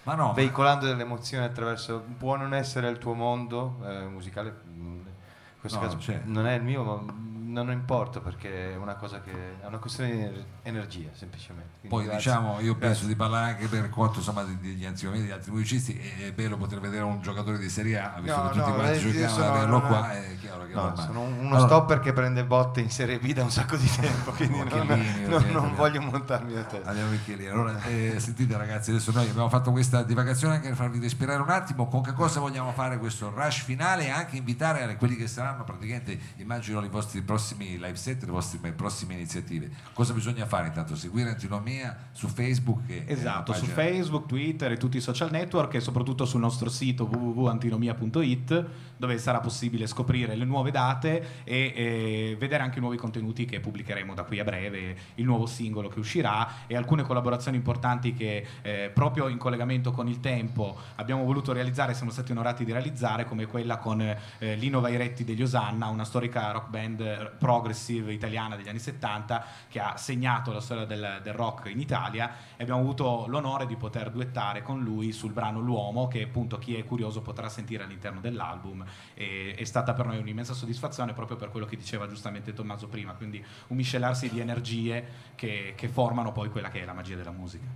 ma 0.04 0.14
no, 0.14 0.28
ma- 0.28 0.32
veicolando 0.32 0.86
delle 0.86 1.02
emozioni 1.02 1.44
attraverso 1.44 2.02
può 2.16 2.36
non 2.36 2.54
essere 2.54 2.88
il 2.88 2.96
tuo 2.96 3.12
mondo 3.12 3.78
eh, 3.84 4.06
musicale 4.06 4.62
mm, 4.66 4.80
in 4.96 5.04
questo 5.60 5.78
No, 5.78 5.84
caso 5.84 5.98
certo. 6.00 6.28
non 6.30 6.46
è 6.46 6.54
il 6.54 6.62
mio 6.62 6.82
ma 6.82 7.12
non 7.52 7.70
importa 7.70 8.20
perché 8.20 8.72
è 8.72 8.76
una 8.76 8.94
cosa 8.94 9.20
che 9.20 9.60
è 9.60 9.66
una 9.66 9.78
questione 9.78 10.10
di 10.10 10.18
ener- 10.18 10.44
energia 10.62 11.08
semplicemente 11.12 11.70
Quindi 11.80 11.88
Poi 11.96 12.04
grazie. 12.04 12.30
diciamo, 12.32 12.60
io 12.60 12.72
penso 12.74 12.86
Grazie. 12.88 13.06
di 13.08 13.16
parlare 13.16 13.50
anche 13.52 13.66
per 13.68 13.88
conto 13.90 14.18
insomma, 14.18 14.42
degli 14.42 14.84
anziani, 14.84 15.20
degli 15.20 15.30
altri 15.30 15.50
musicisti, 15.52 15.98
è, 15.98 16.26
è 16.26 16.32
bello 16.32 16.56
poter 16.56 16.80
vedere 16.80 17.02
un 17.04 17.20
giocatore 17.20 17.58
di 17.58 17.68
Serie 17.68 17.98
A, 17.98 18.18
visto 18.20 18.36
No, 18.36 18.48
che 18.48 18.54
tutti 18.58 18.68
no, 18.70 18.74
quanti 18.74 18.92
eh, 18.92 18.94
io 18.94 19.00
giochiamo 19.02 19.26
ad 19.26 19.30
sono- 19.32 19.46
averlo 19.54 19.78
no, 19.78 19.86
qua, 19.86 20.12
è 20.12 20.36
chiaro 20.40 20.66
che 20.66 20.74
No, 20.74 20.96
sono 20.96 21.20
un- 21.20 21.32
uno 21.38 21.48
Allora, 21.56 21.66
stopper 21.66 22.00
che 22.00 22.12
prende 22.12 22.44
botte 22.44 22.80
in 22.80 22.90
Serie 22.90 23.18
B 23.18 23.32
da 23.32 23.42
un 23.42 23.50
sacco 23.50 23.76
di 23.76 23.90
tempo, 23.90 24.30
quindi 24.36 24.56
non, 24.58 24.66
Occhialini, 24.68 25.20
non- 25.22 25.28
non 25.30 25.34
ovviamente. 25.42 25.76
voglio 25.76 26.00
montarmi 26.00 26.52
la 26.54 26.62
testa. 26.62 26.88
Andiamo 26.88 27.10
anche 27.10 27.34
lì. 27.34 27.46
Allora, 27.46 27.82
eh, 27.84 28.14
sentite 28.18 28.56
ragazzi, 28.56 28.90
adesso 28.90 29.12
noi 29.12 29.28
abbiamo 29.28 29.48
fatto 29.50 29.70
questa 29.72 30.02
divagazione 30.02 30.54
anche 30.54 30.68
per 30.68 30.76
farvi 30.76 30.98
respirare 30.98 31.42
un 31.42 31.50
attimo. 31.50 31.86
Con 31.88 32.02
che 32.02 32.12
cosa 32.12 32.40
vogliamo 32.40 32.72
fare 32.72 32.98
questo 32.98 33.30
rush 33.34 33.62
finale 33.64 34.06
e 34.06 34.10
anche 34.10 34.36
invitare 34.36 34.96
quelli 34.96 35.16
che 35.16 35.26
saranno 35.26 35.64
praticamente, 35.64 36.18
immagino, 36.36 36.82
i 36.82 36.88
vostri 36.88 37.20
prossimi 37.20 37.40
live 37.50 37.96
set, 37.96 38.24
le 38.24 38.30
vostre 38.30 38.72
prossime 38.72 39.14
iniziative. 39.14 39.70
Cosa 39.92 40.12
bisogna 40.12 40.46
fare 40.46 40.68
intanto? 40.68 40.96
Seguire 40.96 41.30
Antinomia 41.30 42.08
su 42.12 42.28
Facebook. 42.28 42.82
Esatto, 43.06 43.52
su 43.52 43.66
Facebook, 43.66 44.26
Twitter 44.26 44.72
e 44.72 44.76
tutti 44.76 44.96
i 44.96 45.00
social 45.00 45.30
network 45.30 45.74
e 45.74 45.80
soprattutto 45.80 46.24
sul 46.24 46.40
nostro 46.40 46.68
sito 46.68 47.04
www.antinomia.it 47.04 48.66
dove 49.02 49.18
sarà 49.18 49.40
possibile 49.40 49.88
scoprire 49.88 50.36
le 50.36 50.44
nuove 50.44 50.70
date 50.70 51.42
e 51.42 51.72
eh, 51.74 52.36
vedere 52.38 52.62
anche 52.62 52.78
i 52.78 52.80
nuovi 52.80 52.96
contenuti 52.96 53.46
che 53.46 53.58
pubblicheremo 53.58 54.14
da 54.14 54.22
qui 54.22 54.38
a 54.38 54.44
breve, 54.44 54.96
il 55.16 55.24
nuovo 55.24 55.46
singolo 55.46 55.88
che 55.88 55.98
uscirà 55.98 56.68
e 56.68 56.76
alcune 56.76 57.02
collaborazioni 57.02 57.56
importanti 57.56 58.14
che 58.14 58.46
eh, 58.62 58.92
proprio 58.94 59.26
in 59.26 59.38
collegamento 59.38 59.90
con 59.90 60.06
il 60.06 60.20
tempo 60.20 60.78
abbiamo 60.96 61.24
voluto 61.24 61.52
realizzare, 61.52 61.94
siamo 61.94 62.12
stati 62.12 62.30
onorati 62.30 62.64
di 62.64 62.70
realizzare 62.70 63.24
come 63.24 63.46
quella 63.46 63.78
con 63.78 64.00
eh, 64.02 64.54
Lino 64.54 64.78
Vairetti 64.78 65.24
degli 65.24 65.42
Osanna, 65.42 65.88
una 65.88 66.04
storica 66.04 66.52
rock 66.52 66.68
band 66.68 67.38
progressive 67.38 68.12
italiana 68.12 68.54
degli 68.54 68.68
anni 68.68 68.78
70 68.78 69.44
che 69.66 69.80
ha 69.80 69.96
segnato 69.96 70.52
la 70.52 70.60
storia 70.60 70.84
del, 70.84 71.18
del 71.24 71.34
rock 71.34 71.70
in 71.70 71.80
Italia 71.80 72.32
e 72.56 72.62
abbiamo 72.62 72.78
avuto 72.82 73.24
l'onore 73.26 73.66
di 73.66 73.74
poter 73.74 74.12
duettare 74.12 74.62
con 74.62 74.80
lui 74.80 75.10
sul 75.10 75.32
brano 75.32 75.58
L'Uomo 75.58 76.06
che 76.06 76.22
appunto 76.22 76.56
chi 76.58 76.76
è 76.76 76.84
curioso 76.84 77.20
potrà 77.20 77.48
sentire 77.48 77.82
all'interno 77.82 78.20
dell'album 78.20 78.90
e 79.14 79.54
è 79.56 79.64
stata 79.64 79.92
per 79.92 80.06
noi 80.06 80.18
un'immensa 80.18 80.54
soddisfazione 80.54 81.12
proprio 81.12 81.36
per 81.36 81.50
quello 81.50 81.66
che 81.66 81.76
diceva 81.76 82.08
giustamente 82.08 82.52
Tommaso 82.52 82.88
prima, 82.88 83.12
quindi 83.12 83.44
un 83.68 83.76
miscelarsi 83.76 84.28
di 84.28 84.40
energie 84.40 85.04
che, 85.34 85.74
che 85.76 85.88
formano 85.88 86.32
poi 86.32 86.50
quella 86.50 86.68
che 86.68 86.82
è 86.82 86.84
la 86.84 86.92
magia 86.92 87.16
della 87.16 87.30
musica. 87.30 87.66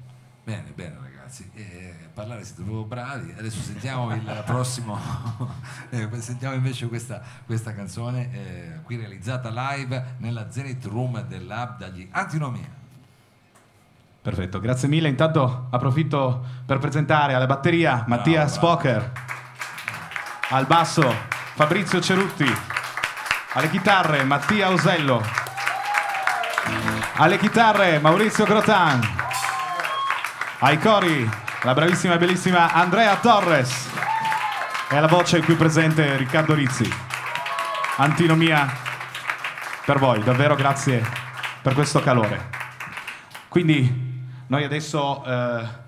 Bene, 0.47 0.71
bene 0.73 0.97
ragazzi, 1.03 1.51
eh, 1.55 1.93
parlare 2.15 2.45
siete 2.45 2.63
proprio 2.63 2.85
bravi, 2.85 3.35
adesso 3.37 3.61
sentiamo 3.61 4.15
il 4.15 4.43
prossimo, 4.47 4.97
eh, 5.91 6.09
sentiamo 6.21 6.55
invece 6.55 6.87
questa, 6.87 7.21
questa 7.45 7.75
canzone 7.75 8.31
eh, 8.33 8.83
qui 8.83 8.95
realizzata 8.95 9.51
live 9.51 10.15
nella 10.19 10.49
Zenith 10.53 10.85
Room 10.85 11.21
del 11.27 11.47
Lab 11.47 11.79
dagli 11.79 12.07
Antinomia. 12.13 12.85
Perfetto, 14.23 14.61
grazie 14.61 14.87
mille. 14.87 15.09
Intanto 15.09 15.67
approfitto 15.71 16.45
per 16.65 16.79
presentare 16.79 17.35
alla 17.35 17.47
batteria 17.47 18.05
Mattia 18.07 18.43
bravo. 18.43 18.51
Spoker, 18.51 19.13
al 20.49 20.67
basso 20.67 21.15
Fabrizio 21.55 22.01
Cerutti, 22.01 22.57
alle 23.55 23.71
chitarre 23.71 24.23
Mattia 24.23 24.71
Osello, 24.71 25.25
alle 27.17 27.39
chitarre 27.39 27.99
Maurizio 27.99 28.45
Grotan, 28.45 29.01
ai 30.59 30.79
cori 30.79 31.29
la 31.63 31.75
bravissima 31.75 32.15
e 32.15 32.19
bellissima 32.19 32.73
Andrea 32.73 33.17
Torres 33.17 33.89
e 34.89 34.97
alla 34.97 35.09
voce 35.09 35.43
qui 35.43 35.55
presente 35.55 36.17
Riccardo 36.17 36.55
Rizzi. 36.55 36.89
Antinomia 37.97 38.73
per 39.85 39.99
voi, 39.99 40.23
davvero 40.23 40.55
grazie 40.55 41.05
per 41.61 41.75
questo 41.75 42.01
calore. 42.01 42.51
Quindi 43.49 44.23
noi 44.47 44.63
adesso 44.63 45.25
eh, 45.25 45.85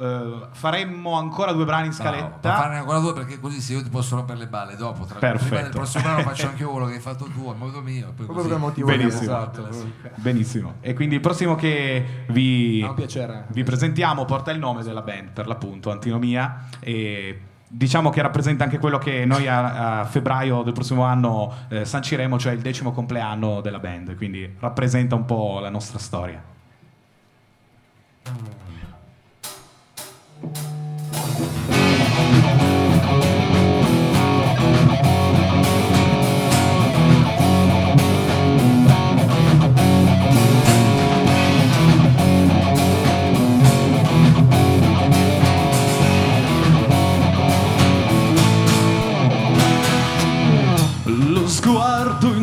eh, 0.00 0.46
faremmo 0.52 1.12
ancora 1.18 1.52
due 1.52 1.64
brani 1.64 1.86
in 1.88 1.94
Bravo, 1.96 2.16
scaletta. 2.16 2.54
farne 2.56 2.76
ancora 2.78 2.98
due 2.98 3.12
perché 3.14 3.40
così 3.40 3.60
se 3.60 3.72
io 3.74 3.82
ti 3.82 3.88
posso 3.90 4.14
rompere 4.16 4.38
le 4.38 4.46
balle 4.46 4.76
dopo, 4.76 5.04
tra 5.04 5.18
Perfetto. 5.18 5.46
prima 5.46 5.62
del 5.62 5.70
prossimo 5.72 6.02
brano 6.04 6.22
faccio 6.22 6.46
anche 6.48 6.62
io 6.62 6.70
quello 6.70 6.86
che 6.86 6.94
hai 6.94 7.00
fatto 7.00 7.24
tu, 7.26 7.48
al 7.48 7.56
modo 7.56 7.80
mio. 7.80 8.12
Poi 8.14 8.26
Proprio 8.26 8.36
così- 8.36 8.52
il 8.54 8.60
motivo 8.60 8.86
Benissimo. 8.86 9.22
esatto. 9.22 9.68
Benissimo. 10.16 10.74
E 10.80 10.94
quindi 10.94 11.16
il 11.16 11.20
prossimo 11.20 11.54
che 11.56 12.24
vi, 12.28 12.88
piacere. 12.94 13.46
vi 13.48 13.62
presentiamo 13.64 14.24
porta 14.24 14.50
il 14.52 14.58
nome 14.58 14.82
della 14.82 15.02
band, 15.02 15.30
per 15.30 15.46
l'appunto, 15.46 15.90
Antinomia. 15.90 16.66
E 16.80 17.40
diciamo 17.70 18.08
che 18.10 18.22
rappresenta 18.22 18.64
anche 18.64 18.78
quello 18.78 18.98
che 18.98 19.24
noi 19.26 19.46
a, 19.46 20.00
a 20.00 20.04
febbraio 20.04 20.62
del 20.62 20.72
prossimo 20.72 21.02
anno 21.04 21.52
eh, 21.68 21.84
sanciremo, 21.84 22.38
cioè 22.38 22.52
il 22.52 22.60
decimo 22.60 22.92
compleanno 22.92 23.60
della 23.60 23.78
band. 23.78 24.14
Quindi 24.16 24.54
rappresenta 24.60 25.14
un 25.16 25.24
po' 25.24 25.58
la 25.60 25.68
nostra 25.70 25.98
storia. 25.98 26.40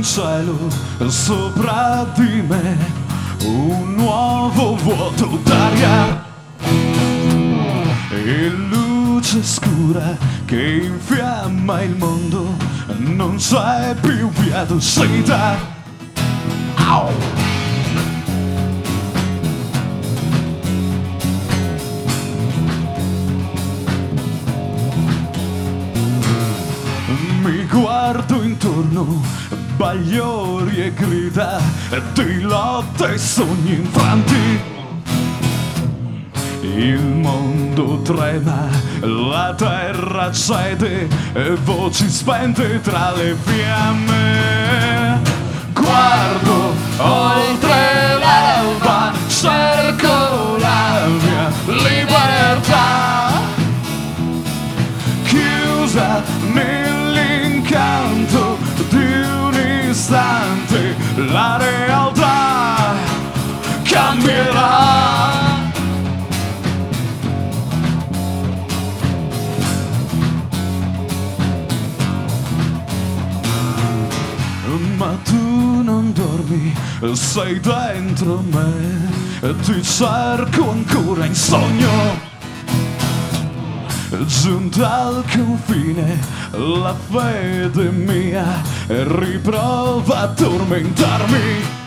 Cielo 0.06 0.70
sopra 1.08 2.06
di 2.16 2.44
me, 2.48 2.78
un 3.44 3.96
nuovo 3.96 4.76
vuoto 4.76 5.40
d'aria 5.44 6.24
e 8.12 8.48
luce 8.50 9.44
scura 9.44 10.16
che 10.46 10.84
infiamma 10.86 11.82
il 11.82 11.96
mondo, 11.96 12.56
non 12.98 13.38
c'è 13.38 13.96
più 14.00 14.30
via 14.30 14.64
d'uscita. 14.64 15.58
Au! 16.76 17.10
Mi 27.42 27.66
guardo 27.66 28.42
intorno, 28.44 29.22
bagliori 29.76 30.84
e 30.84 30.94
grida 30.94 31.60
di 32.14 32.42
lotte 32.42 33.14
e 33.14 33.18
sogni 33.18 33.74
infranti. 33.74 34.74
Il 36.62 37.02
mondo 37.02 38.02
trema, 38.02 38.68
la 39.02 39.54
terra 39.56 40.32
cede, 40.32 41.08
e 41.34 41.56
voci 41.64 42.10
spente 42.10 42.82
tra 42.82 43.14
le 43.14 43.36
fiamme. 43.44 45.22
Guardo 45.74 46.74
oltre 46.98 48.18
l'alba, 48.18 49.14
cerco 49.28 50.58
la 50.58 51.06
mia 51.08 51.52
libertà 51.66 53.32
chiusa 55.24 56.24
nell'incanto 56.52 56.75
sei 77.14 77.60
dentro 77.60 78.44
me 78.50 79.54
ti 79.62 79.84
cerco 79.84 80.72
ancora 80.72 81.26
in 81.26 81.36
sogno 81.36 82.34
Giunta 84.24 85.08
al 85.08 85.24
confine, 85.30 86.20
la 86.52 86.96
fede 87.10 87.90
mia 87.90 88.62
riprova 88.88 90.20
a 90.22 90.28
tormentarmi. 90.28 91.84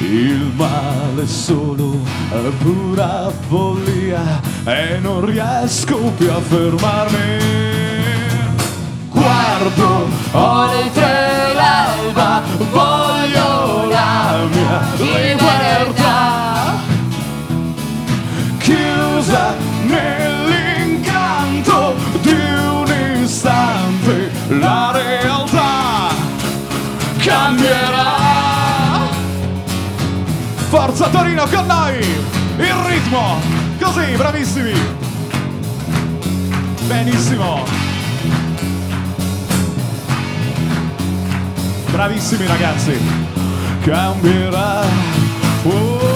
Il 0.00 0.52
male 0.54 1.22
è 1.22 1.26
solo 1.26 1.98
è 2.30 2.48
pura 2.62 3.30
follia 3.48 4.40
e 4.64 4.98
non 5.00 5.24
riesco 5.24 5.96
più 6.16 6.30
a 6.30 6.40
fermarmi. 6.40 7.85
Guardo 9.58 10.06
oltre 10.32 11.54
l'alba, 11.54 12.42
voglio 12.70 13.86
la 13.88 14.36
mia 14.52 14.86
libertà 14.98 16.74
chiusa 18.58 19.54
nell'incanto 19.86 21.94
di 22.20 22.32
un 22.32 23.22
istante 23.22 24.30
la 24.48 24.90
realtà 24.92 26.08
cambierà. 27.16 28.12
Forza 30.68 31.08
Torino 31.08 31.46
con 31.46 31.64
noi 31.64 31.96
il 32.58 32.74
ritmo 32.84 33.40
così 33.80 34.16
bravissimi. 34.16 34.74
Benissimo 36.86 37.85
bravissimi 41.96 42.46
ragazzi 42.46 43.00
cambierà 43.82 44.82
oh. 45.64 46.15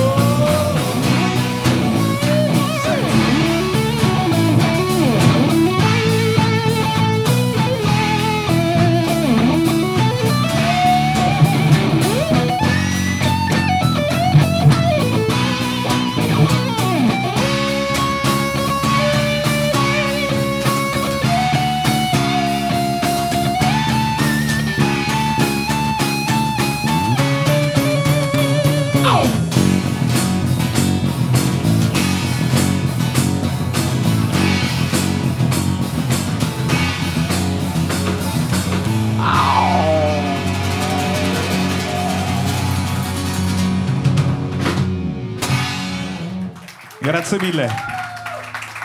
Grazie 47.10 47.40
mille. 47.40 47.68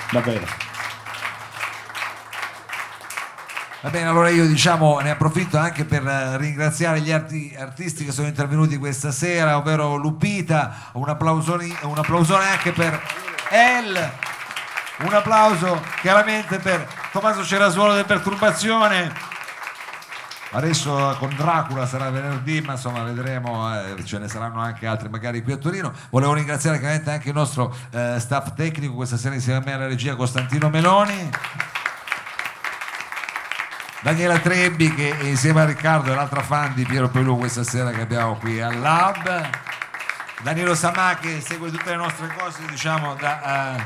Davvero. 0.09 0.47
Va 3.81 3.89
bene, 3.91 4.07
allora 4.07 4.29
io 4.29 4.47
diciamo 4.47 4.99
ne 4.99 5.11
approfitto 5.11 5.59
anche 5.59 5.85
per 5.85 6.07
eh, 6.07 6.35
ringraziare 6.38 7.01
gli 7.01 7.11
arti- 7.11 7.55
artisti 7.55 8.03
che 8.03 8.11
sono 8.11 8.25
intervenuti 8.25 8.77
questa 8.77 9.11
sera, 9.11 9.57
ovvero 9.57 9.95
Lupita, 9.95 10.89
un, 10.93 11.03
un 11.03 11.09
applausone 11.99 12.49
anche 12.49 12.71
per 12.71 12.99
El, 13.51 14.11
un 15.01 15.13
applauso 15.13 15.79
chiaramente 16.01 16.57
per 16.57 16.88
Tommaso 17.11 17.45
Cerasuolo 17.45 17.93
del 17.93 18.05
Perturbazione. 18.05 19.35
Adesso 20.56 21.18
con 21.20 21.36
Dracula 21.36 21.86
sarà 21.86 22.10
venerdì, 22.10 22.62
ma 22.62 22.74
insomma 22.74 23.04
vedremo, 23.04 23.70
eh, 23.78 24.06
ce 24.06 24.20
ne 24.20 24.30
saranno 24.30 24.62
anche 24.62 24.88
altri 24.88 25.10
magari 25.10 25.44
qui 25.44 25.52
a 25.52 25.58
Torino. 25.58 25.91
Volevo 26.10 26.32
ringraziare 26.32 26.80
chiaramente 26.80 27.12
anche 27.12 27.28
il 27.28 27.36
nostro 27.36 27.76
eh, 27.91 28.15
staff 28.20 28.54
tecnico 28.54 28.94
questa 28.94 29.18
sera 29.18 29.36
insieme 29.36 29.60
a 29.60 29.62
me 29.65 29.74
alla 29.74 29.88
regia 29.88 30.15
Costantino 30.15 30.70
Meloni. 30.70 31.30
Daniela 34.02 34.39
Trebbi 34.39 34.94
che 34.94 35.13
insieme 35.24 35.60
a 35.60 35.65
Riccardo 35.65 36.13
è 36.13 36.15
l'altra 36.15 36.41
fan 36.41 36.74
di 36.74 36.86
Piero 36.86 37.10
Pelù 37.10 37.38
questa 37.38 37.63
sera 37.63 37.91
che 37.91 38.00
abbiamo 38.00 38.36
qui 38.36 38.62
al 38.62 38.80
Lab. 38.80 39.50
Danilo 40.41 40.74
Samà 40.74 41.18
che 41.20 41.41
segue 41.41 41.70
tutte 41.70 41.89
le 41.89 41.98
nostre 41.98 42.34
cose 42.38 42.65
diciamo 42.70 43.13
da... 43.15 43.76
eh, 43.76 43.84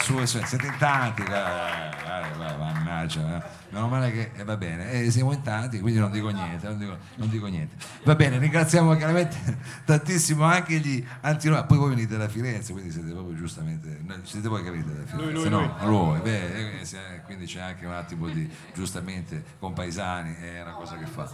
su, 0.00 0.24
su- 0.26 0.42
siete 0.44 0.66
in 0.66 0.76
tanti, 0.78 1.22
eh, 1.22 1.26
eh, 1.26 2.56
mannaggia, 2.56 3.36
eh. 3.36 3.42
meno 3.70 3.88
male 3.88 4.10
che 4.10 4.30
eh, 4.36 4.44
va 4.44 4.56
bene, 4.56 4.90
eh, 4.92 5.10
siamo 5.10 5.32
in 5.32 5.42
tanti, 5.42 5.80
quindi 5.80 5.98
non 6.00 6.10
dico 6.10 6.28
niente, 6.28 6.66
non 6.68 6.78
dico, 6.78 6.96
non 7.16 7.28
dico 7.28 7.46
niente. 7.46 7.76
Va 8.04 8.14
bene, 8.14 8.38
ringraziamo 8.38 8.94
chiaramente 8.96 9.36
tantissimo 9.84 10.44
anche 10.44 10.74
gli 10.78 11.04
antinoi, 11.22 11.64
poi 11.66 11.78
voi 11.78 11.88
venite 11.90 12.16
da 12.16 12.28
Firenze, 12.28 12.72
quindi 12.72 12.90
siete 12.90 13.10
proprio 13.10 13.36
giustamente, 13.36 14.00
siete 14.22 14.48
voi 14.48 14.62
che 14.62 14.70
venite 14.70 14.94
da 14.96 15.04
Firenze, 15.04 15.32
Noi, 15.32 15.50
noi, 15.50 15.66
no? 15.80 15.86
noi. 15.86 16.20
Beh, 16.20 16.80
eh, 16.80 16.84
se- 16.84 17.22
quindi 17.24 17.46
c'è 17.46 17.60
anche 17.60 17.84
un 17.86 17.92
attimo 17.92 18.28
di 18.28 18.50
giustamente 18.74 19.42
compaesani, 19.58 20.36
è 20.36 20.62
una 20.62 20.72
cosa 20.72 20.96
che 20.96 21.06
fa. 21.06 21.28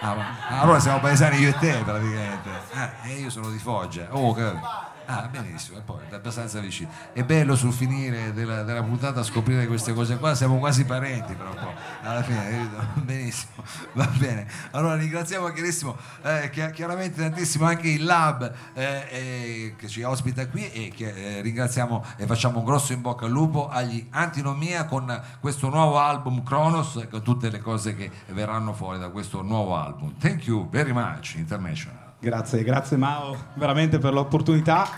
Ah, 0.00 0.14
ma- 0.14 0.60
allora 0.60 0.80
siamo 0.80 0.98
paesani 1.00 1.38
io 1.38 1.50
e 1.50 1.54
te 1.58 1.72
praticamente. 1.84 2.48
Ah, 2.72 2.92
e 3.04 3.14
io 3.20 3.30
sono 3.30 3.50
di 3.50 3.58
Foggia. 3.58 4.08
Oh, 4.10 4.34
che- 4.34 4.92
Ah, 5.06 5.28
benissimo, 5.30 5.80
poi 5.84 6.00
è 6.08 6.14
abbastanza 6.14 6.60
vicino. 6.60 6.88
È 7.12 7.22
bello 7.24 7.54
sul 7.56 7.72
finire 7.72 8.32
della, 8.32 8.62
della 8.62 8.82
puntata 8.82 9.22
scoprire 9.22 9.66
queste 9.66 9.92
cose 9.92 10.16
qua, 10.16 10.34
siamo 10.34 10.58
quasi 10.58 10.84
parenti 10.84 11.34
però 11.34 11.50
un 11.50 11.56
po'. 11.56 11.74
Alla 12.02 12.22
fine, 12.22 12.68
benissimo, 13.04 13.64
va 13.92 14.10
bene. 14.16 14.46
Allora 14.70 14.96
ringraziamo 14.96 15.48
chiarissimo, 15.48 15.96
eh, 16.22 16.48
chi- 16.50 16.70
chiaramente 16.72 17.20
tantissimo 17.20 17.66
anche 17.66 17.88
il 17.88 18.04
Lab 18.04 18.50
eh, 18.72 19.06
eh, 19.10 19.74
che 19.76 19.88
ci 19.88 20.02
ospita 20.02 20.48
qui 20.48 20.70
e 20.70 20.90
che, 20.94 21.38
eh, 21.38 21.40
ringraziamo 21.42 22.04
e 22.16 22.26
facciamo 22.26 22.60
un 22.60 22.64
grosso 22.64 22.94
in 22.94 23.02
bocca 23.02 23.26
al 23.26 23.30
lupo 23.30 23.68
agli 23.68 24.06
Antinomia 24.10 24.86
con 24.86 25.22
questo 25.40 25.68
nuovo 25.68 25.98
album 25.98 26.42
Kronos 26.42 27.06
con 27.10 27.22
tutte 27.22 27.50
le 27.50 27.60
cose 27.60 27.94
che 27.94 28.10
verranno 28.28 28.72
fuori 28.72 28.98
da 28.98 29.10
questo 29.10 29.42
nuovo 29.42 29.76
album. 29.76 30.14
Thank 30.18 30.46
you 30.46 30.68
very 30.70 30.92
much, 30.92 31.34
International. 31.36 32.03
Grazie, 32.24 32.64
grazie 32.64 32.96
Mao 32.96 33.36
veramente 33.52 33.98
per 33.98 34.14
l'opportunità 34.14 34.88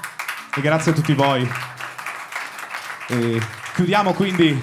e 0.57 0.61
grazie 0.61 0.93
a 0.93 0.95
tutti 0.95 1.13
voi. 1.13 1.45
E 3.09 3.41
chiudiamo 3.75 4.13
quindi 4.13 4.57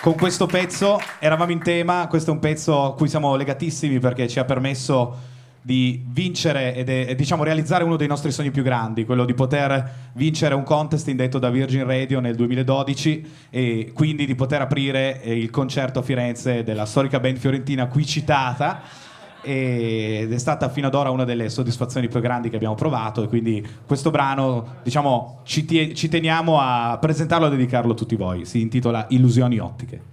con 0.00 0.14
questo 0.14 0.46
pezzo, 0.46 0.98
eravamo 1.18 1.52
in 1.52 1.58
tema, 1.58 2.06
questo 2.06 2.30
è 2.30 2.32
un 2.32 2.40
pezzo 2.40 2.82
a 2.82 2.94
cui 2.94 3.08
siamo 3.08 3.36
legatissimi 3.36 3.98
perché 3.98 4.26
ci 4.26 4.38
ha 4.38 4.44
permesso 4.46 5.18
di 5.60 6.02
vincere 6.08 6.74
ed 6.74 6.88
è- 6.88 7.14
diciamo 7.14 7.44
realizzare 7.44 7.84
uno 7.84 7.96
dei 7.96 8.08
nostri 8.08 8.32
sogni 8.32 8.50
più 8.50 8.62
grandi, 8.62 9.04
quello 9.04 9.26
di 9.26 9.34
poter 9.34 10.10
vincere 10.14 10.54
un 10.54 10.62
contest 10.62 11.08
indetto 11.08 11.38
da 11.38 11.50
Virgin 11.50 11.84
Radio 11.84 12.20
nel 12.20 12.36
2012 12.36 13.30
e 13.50 13.92
quindi 13.94 14.24
di 14.24 14.34
poter 14.34 14.62
aprire 14.62 15.20
il 15.24 15.50
concerto 15.50 15.98
a 15.98 16.02
Firenze 16.02 16.62
della 16.62 16.86
storica 16.86 17.20
band 17.20 17.36
fiorentina 17.36 17.86
qui 17.86 18.06
citata 18.06 19.10
ed 19.42 20.32
è 20.32 20.38
stata 20.38 20.68
fino 20.68 20.86
ad 20.86 20.94
ora 20.94 21.10
una 21.10 21.24
delle 21.24 21.48
soddisfazioni 21.48 22.08
più 22.08 22.20
grandi 22.20 22.48
che 22.48 22.56
abbiamo 22.56 22.76
provato 22.76 23.24
e 23.24 23.28
quindi 23.28 23.66
questo 23.84 24.10
brano 24.10 24.76
diciamo 24.82 25.40
ci, 25.42 25.64
tie- 25.64 25.94
ci 25.94 26.08
teniamo 26.08 26.60
a 26.60 26.96
presentarlo 27.00 27.48
e 27.48 27.50
dedicarlo 27.50 27.92
a 27.92 27.96
tutti 27.96 28.14
voi 28.14 28.44
si 28.44 28.60
intitola 28.60 29.06
Illusioni 29.10 29.58
ottiche 29.58 30.10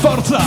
Forza! 0.00 0.38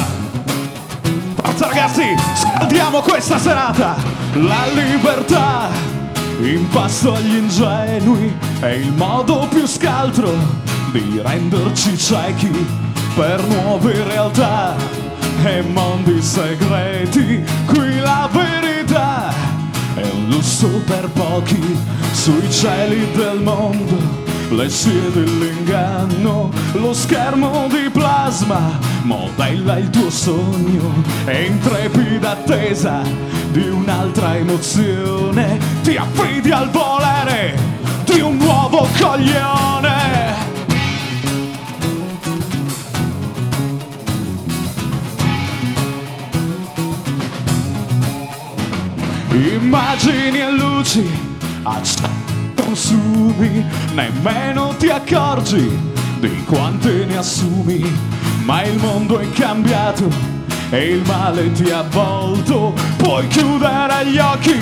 Forza 1.36 1.67
ragazzi, 1.67 2.04
scaldiamo 2.36 3.02
questa 3.02 3.38
serata! 3.38 3.96
La 4.34 4.65
libertà 4.74 5.93
in 6.41 6.67
passo 6.69 7.13
agli 7.13 7.36
ingenui 7.36 8.34
è 8.60 8.67
il 8.67 8.91
modo 8.91 9.48
più 9.50 9.65
scaltro 9.65 10.32
di 10.91 11.19
renderci 11.24 11.98
ciechi 11.98 12.52
per 13.15 13.43
nuove 13.48 14.04
realtà 14.04 14.76
e 15.43 15.62
mondi 15.62 16.22
segreti. 16.22 17.43
Qui 17.65 18.00
la 18.00 18.30
verità 18.32 19.34
è 19.96 20.10
un 20.13 20.30
lusso 20.30 20.67
per 20.86 21.10
pochi 21.10 21.78
sui 22.13 22.52
cieli 22.52 23.12
del 23.12 23.39
mondo. 23.39 24.23
Le 24.50 24.70
scie 24.70 25.12
dell'inganno, 25.12 26.52
lo 26.74 26.94
schermo 26.94 27.68
di 27.70 27.90
plasma 27.90 28.78
modella 29.04 29.78
il 29.78 29.90
tuo 29.90 30.10
sogno 30.10 31.04
e 31.26 31.46
in 31.46 31.60
trepida 31.60 32.32
attesa 32.32 33.02
di 33.52 33.68
un'altra 33.68 34.36
emozione 34.38 35.60
ti 35.84 35.96
affidi 35.96 36.52
al 36.52 36.70
volere 36.70 37.56
di 38.06 38.20
un 38.22 38.38
nuovo 38.38 38.88
coglione. 39.00 39.92
Immagini 49.32 50.40
e 50.40 50.52
luci 50.52 51.10
accetti 51.64 52.23
consumi, 52.74 53.64
nemmeno 53.94 54.74
ti 54.80 54.90
accorgi 54.90 55.80
di 56.20 56.44
quante 56.44 57.06
ne 57.06 57.18
assumi, 57.18 57.86
ma 58.46 58.64
il 58.64 58.80
mondo 58.80 59.20
è 59.20 59.30
cambiato 59.30 60.10
e 60.72 60.94
il 60.94 61.04
male 61.06 61.52
ti 61.52 61.70
ha 61.70 61.80
avvolto, 61.80 62.74
puoi 62.98 63.28
chiudere 63.28 64.08
gli 64.08 64.18
occhi 64.18 64.60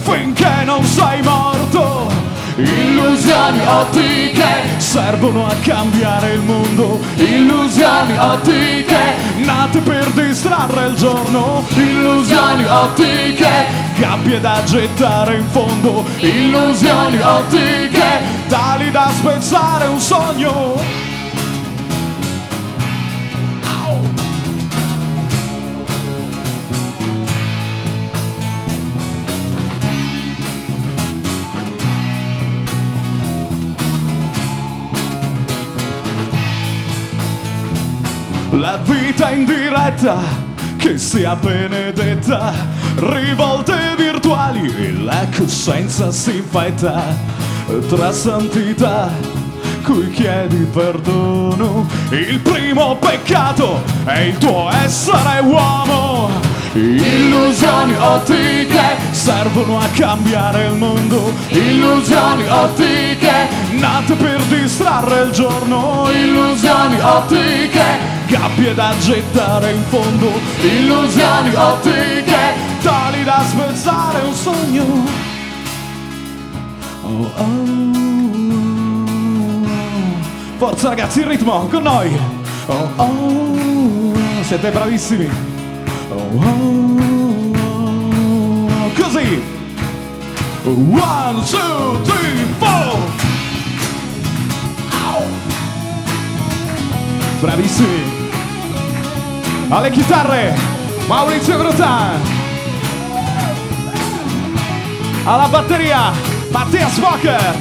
finché 0.00 0.64
non 0.64 0.82
sei 0.82 1.22
morto. 1.22 2.33
Illusioni 2.56 3.66
ottiche 3.66 4.78
servono 4.78 5.46
a 5.46 5.54
cambiare 5.60 6.34
il 6.34 6.40
mondo. 6.40 7.00
Illusioni 7.16 8.16
ottiche 8.16 9.14
nate 9.38 9.80
per 9.80 10.08
distrarre 10.12 10.86
il 10.86 10.94
giorno. 10.94 11.64
Illusioni 11.74 12.64
ottiche 12.64 13.66
gabbie 13.96 14.40
da 14.40 14.62
gettare 14.64 15.36
in 15.38 15.46
fondo. 15.48 16.04
Illusioni 16.18 17.18
ottiche 17.20 18.20
tali 18.46 18.90
da 18.92 19.10
spezzare 19.12 19.86
un 19.88 19.98
sogno. 19.98 21.03
La 38.64 38.78
vita 38.78 39.28
in 39.28 39.44
diretta 39.44 40.16
che 40.78 40.96
sia 40.96 41.36
benedetta, 41.36 42.54
rivolte 42.96 43.74
virtuali 43.94 44.74
e 44.74 45.02
la 45.02 45.26
coscienza 45.36 46.10
si 46.10 46.36
infetta 46.36 47.02
tra 47.88 48.10
santità 48.10 49.10
cui 49.82 50.08
chiedi 50.12 50.66
perdono. 50.72 51.86
Il 52.08 52.40
primo 52.40 52.96
peccato 52.96 53.82
è 54.06 54.20
il 54.20 54.38
tuo 54.38 54.70
essere 54.70 55.40
uomo. 55.42 56.30
Illusioni 56.72 57.94
ottiche 57.98 58.96
servono 59.10 59.78
a 59.78 59.88
cambiare 59.88 60.68
il 60.68 60.76
mondo. 60.76 61.34
Illusioni 61.48 62.48
ottiche 62.48 63.46
nate 63.72 64.14
per 64.14 64.40
distrarre 64.44 65.24
il 65.24 65.32
giorno. 65.32 66.08
Illusioni 66.10 66.98
ottiche 66.98 68.13
gabbie 68.34 68.74
da 68.74 68.92
gettare 68.98 69.70
in 69.70 69.82
fondo. 69.84 70.32
Illusioni 70.60 71.54
ottiche 71.54 72.54
tali 72.82 73.22
da 73.22 73.44
spezzare 73.48 74.22
un 74.24 74.34
sogno. 74.34 74.84
Oh, 77.02 77.30
oh. 77.36 77.92
Forza 80.56 80.88
ragazzi, 80.88 81.20
il 81.20 81.26
ritmo 81.26 81.68
con 81.68 81.82
noi. 81.82 82.18
Oh, 82.66 82.90
oh, 82.96 84.14
siete 84.42 84.70
bravissimi. 84.70 85.30
Oh, 86.08 86.42
oh, 86.42 87.10
così. 88.96 89.42
One, 90.64 91.44
two, 91.44 92.02
three, 92.02 92.46
four. 92.58 92.98
Bravissimi. 97.40 98.23
Alle 99.74 99.90
chitarre, 99.90 100.56
Maurizio 101.08 101.58
Grotan. 101.58 102.20
Alla 105.24 105.48
batteria, 105.48 106.12
Mattias 106.52 106.96
Walker. 106.98 107.56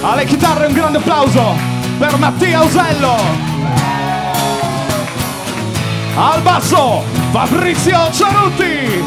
Alle 0.00 0.24
chitarre 0.26 0.66
un 0.66 0.74
grande 0.74 0.98
applauso 0.98 1.56
per 1.98 2.16
Mattia 2.18 2.62
Usello. 2.62 3.16
Al 6.14 6.42
basso, 6.42 7.02
Fabrizio 7.32 8.12
Ciarutti. 8.12 9.02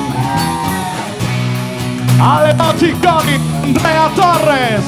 Alle 2.18 2.54
noticoni, 2.56 3.40
Andrea 3.62 4.10
Torres. 4.14 4.84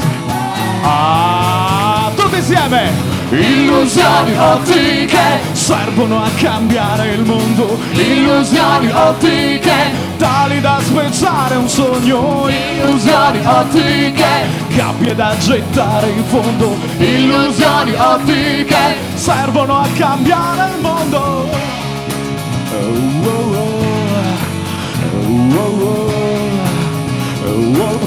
Ah, 0.84 2.12
tutti 2.18 2.36
insieme! 2.36 3.11
Illusioni 3.34 4.38
ottiche 4.38 5.40
servono 5.54 6.22
a 6.22 6.30
cambiare 6.36 7.14
il 7.14 7.24
mondo. 7.24 7.80
Illusioni 7.94 8.92
ottiche 8.92 9.74
tali 10.18 10.60
da 10.60 10.80
spezzare 10.82 11.56
un 11.56 11.70
sogno. 11.70 12.50
Illusioni 12.50 13.40
ottiche 13.46 14.50
gabbie 14.76 15.16
da 15.16 15.34
gettare 15.38 16.10
in 16.10 16.26
fondo. 16.26 16.76
Illusioni 16.98 17.94
ottiche 17.94 18.96
servono 19.14 19.80
a 19.80 19.88
cambiare 19.96 20.74
il 20.76 20.82
mondo. 20.82 21.50
Oh, 22.74 23.28
oh, 23.28 23.56
oh. 23.56 23.80
Oh, 27.44 28.00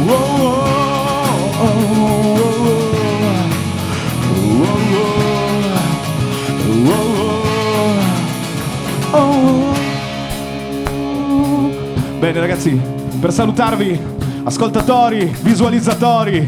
oh, 0.00 0.42
oh. 0.42 0.77
Bene 12.28 12.40
ragazzi, 12.40 12.78
per 13.18 13.32
salutarvi, 13.32 13.98
ascoltatori, 14.44 15.34
visualizzatori 15.40 16.46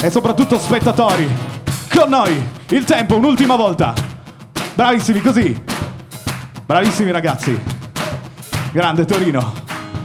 e 0.00 0.08
soprattutto 0.08 0.58
spettatori, 0.58 1.28
con 1.94 2.08
noi 2.08 2.42
il 2.70 2.84
tempo 2.84 3.16
un'ultima 3.16 3.54
volta. 3.54 3.92
Bravissimi 4.72 5.20
così. 5.20 5.62
Bravissimi 6.64 7.10
ragazzi. 7.10 7.60
Grande 8.72 9.04
Torino. 9.04 9.52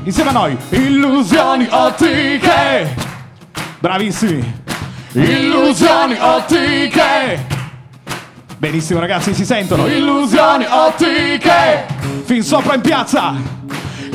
Insieme 0.03 0.31
a 0.31 0.33
noi, 0.33 0.57
illusioni 0.71 1.65
ottiche. 1.69 2.93
Bravissimi. 3.79 4.61
Illusioni 5.13 6.17
ottiche. 6.19 7.47
Benissimo 8.57 8.99
ragazzi, 8.99 9.33
si 9.33 9.45
sentono. 9.45 9.87
Illusioni 9.87 10.65
ottiche. 10.69 11.85
Fin 12.25 12.43
sopra 12.43 12.75
in 12.75 12.81
piazza. 12.81 13.63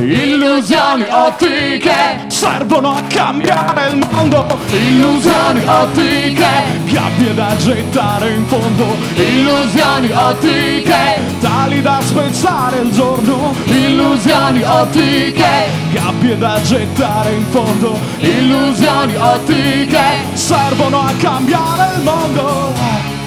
Illusioni 0.02 1.04
ottiche 1.10 2.24
servono 2.28 2.92
a 2.92 3.02
cambiare 3.02 3.90
il 3.90 4.08
mondo. 4.10 4.58
Illusioni 4.70 5.62
ottiche, 5.66 6.48
gabbie 6.86 7.34
da 7.34 7.54
gettare 7.56 8.30
in 8.30 8.46
fondo. 8.46 8.96
Illusioni 9.14 10.10
ottiche, 10.10 11.20
tali 11.40 11.82
da 11.82 12.00
spezzare 12.02 12.78
il 12.78 12.90
giorno. 12.92 13.54
Illusioni 13.64 14.62
ottiche, 14.62 15.68
gabbie 15.92 16.38
da 16.38 16.58
gettare 16.62 17.32
in 17.32 17.44
fondo. 17.50 17.98
Illusioni 18.20 19.16
ottiche 19.16 20.04
servono 20.32 21.00
a 21.00 21.12
cambiare 21.18 21.96
il 21.96 22.02
mondo. 22.02 23.19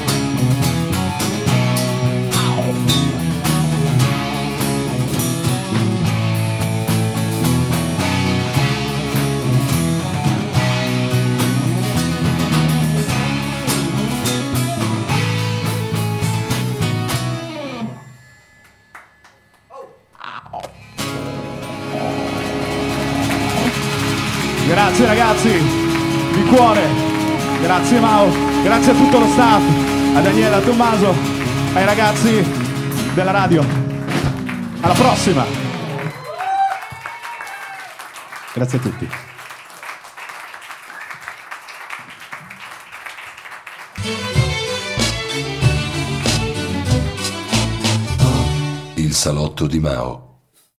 Ragazzi, 25.33 25.57
di 26.33 26.43
cuore. 26.43 26.87
Grazie 27.61 27.99
Mao, 27.99 28.29
grazie 28.61 28.91
a 28.91 28.95
tutto 28.95 29.19
lo 29.19 29.27
staff, 29.27 29.63
a 30.15 30.21
Daniela, 30.21 30.57
a 30.57 30.61
Tommaso, 30.61 31.15
ai 31.73 31.85
ragazzi 31.85 32.45
della 33.13 33.31
radio. 33.31 33.65
Alla 34.81 34.93
prossima. 34.93 35.45
Grazie 38.53 38.77
a 38.77 38.81
tutti. 38.81 39.09
Il 48.95 49.13
salotto 49.13 49.67
di 49.67 49.79
Mao. 49.79 50.32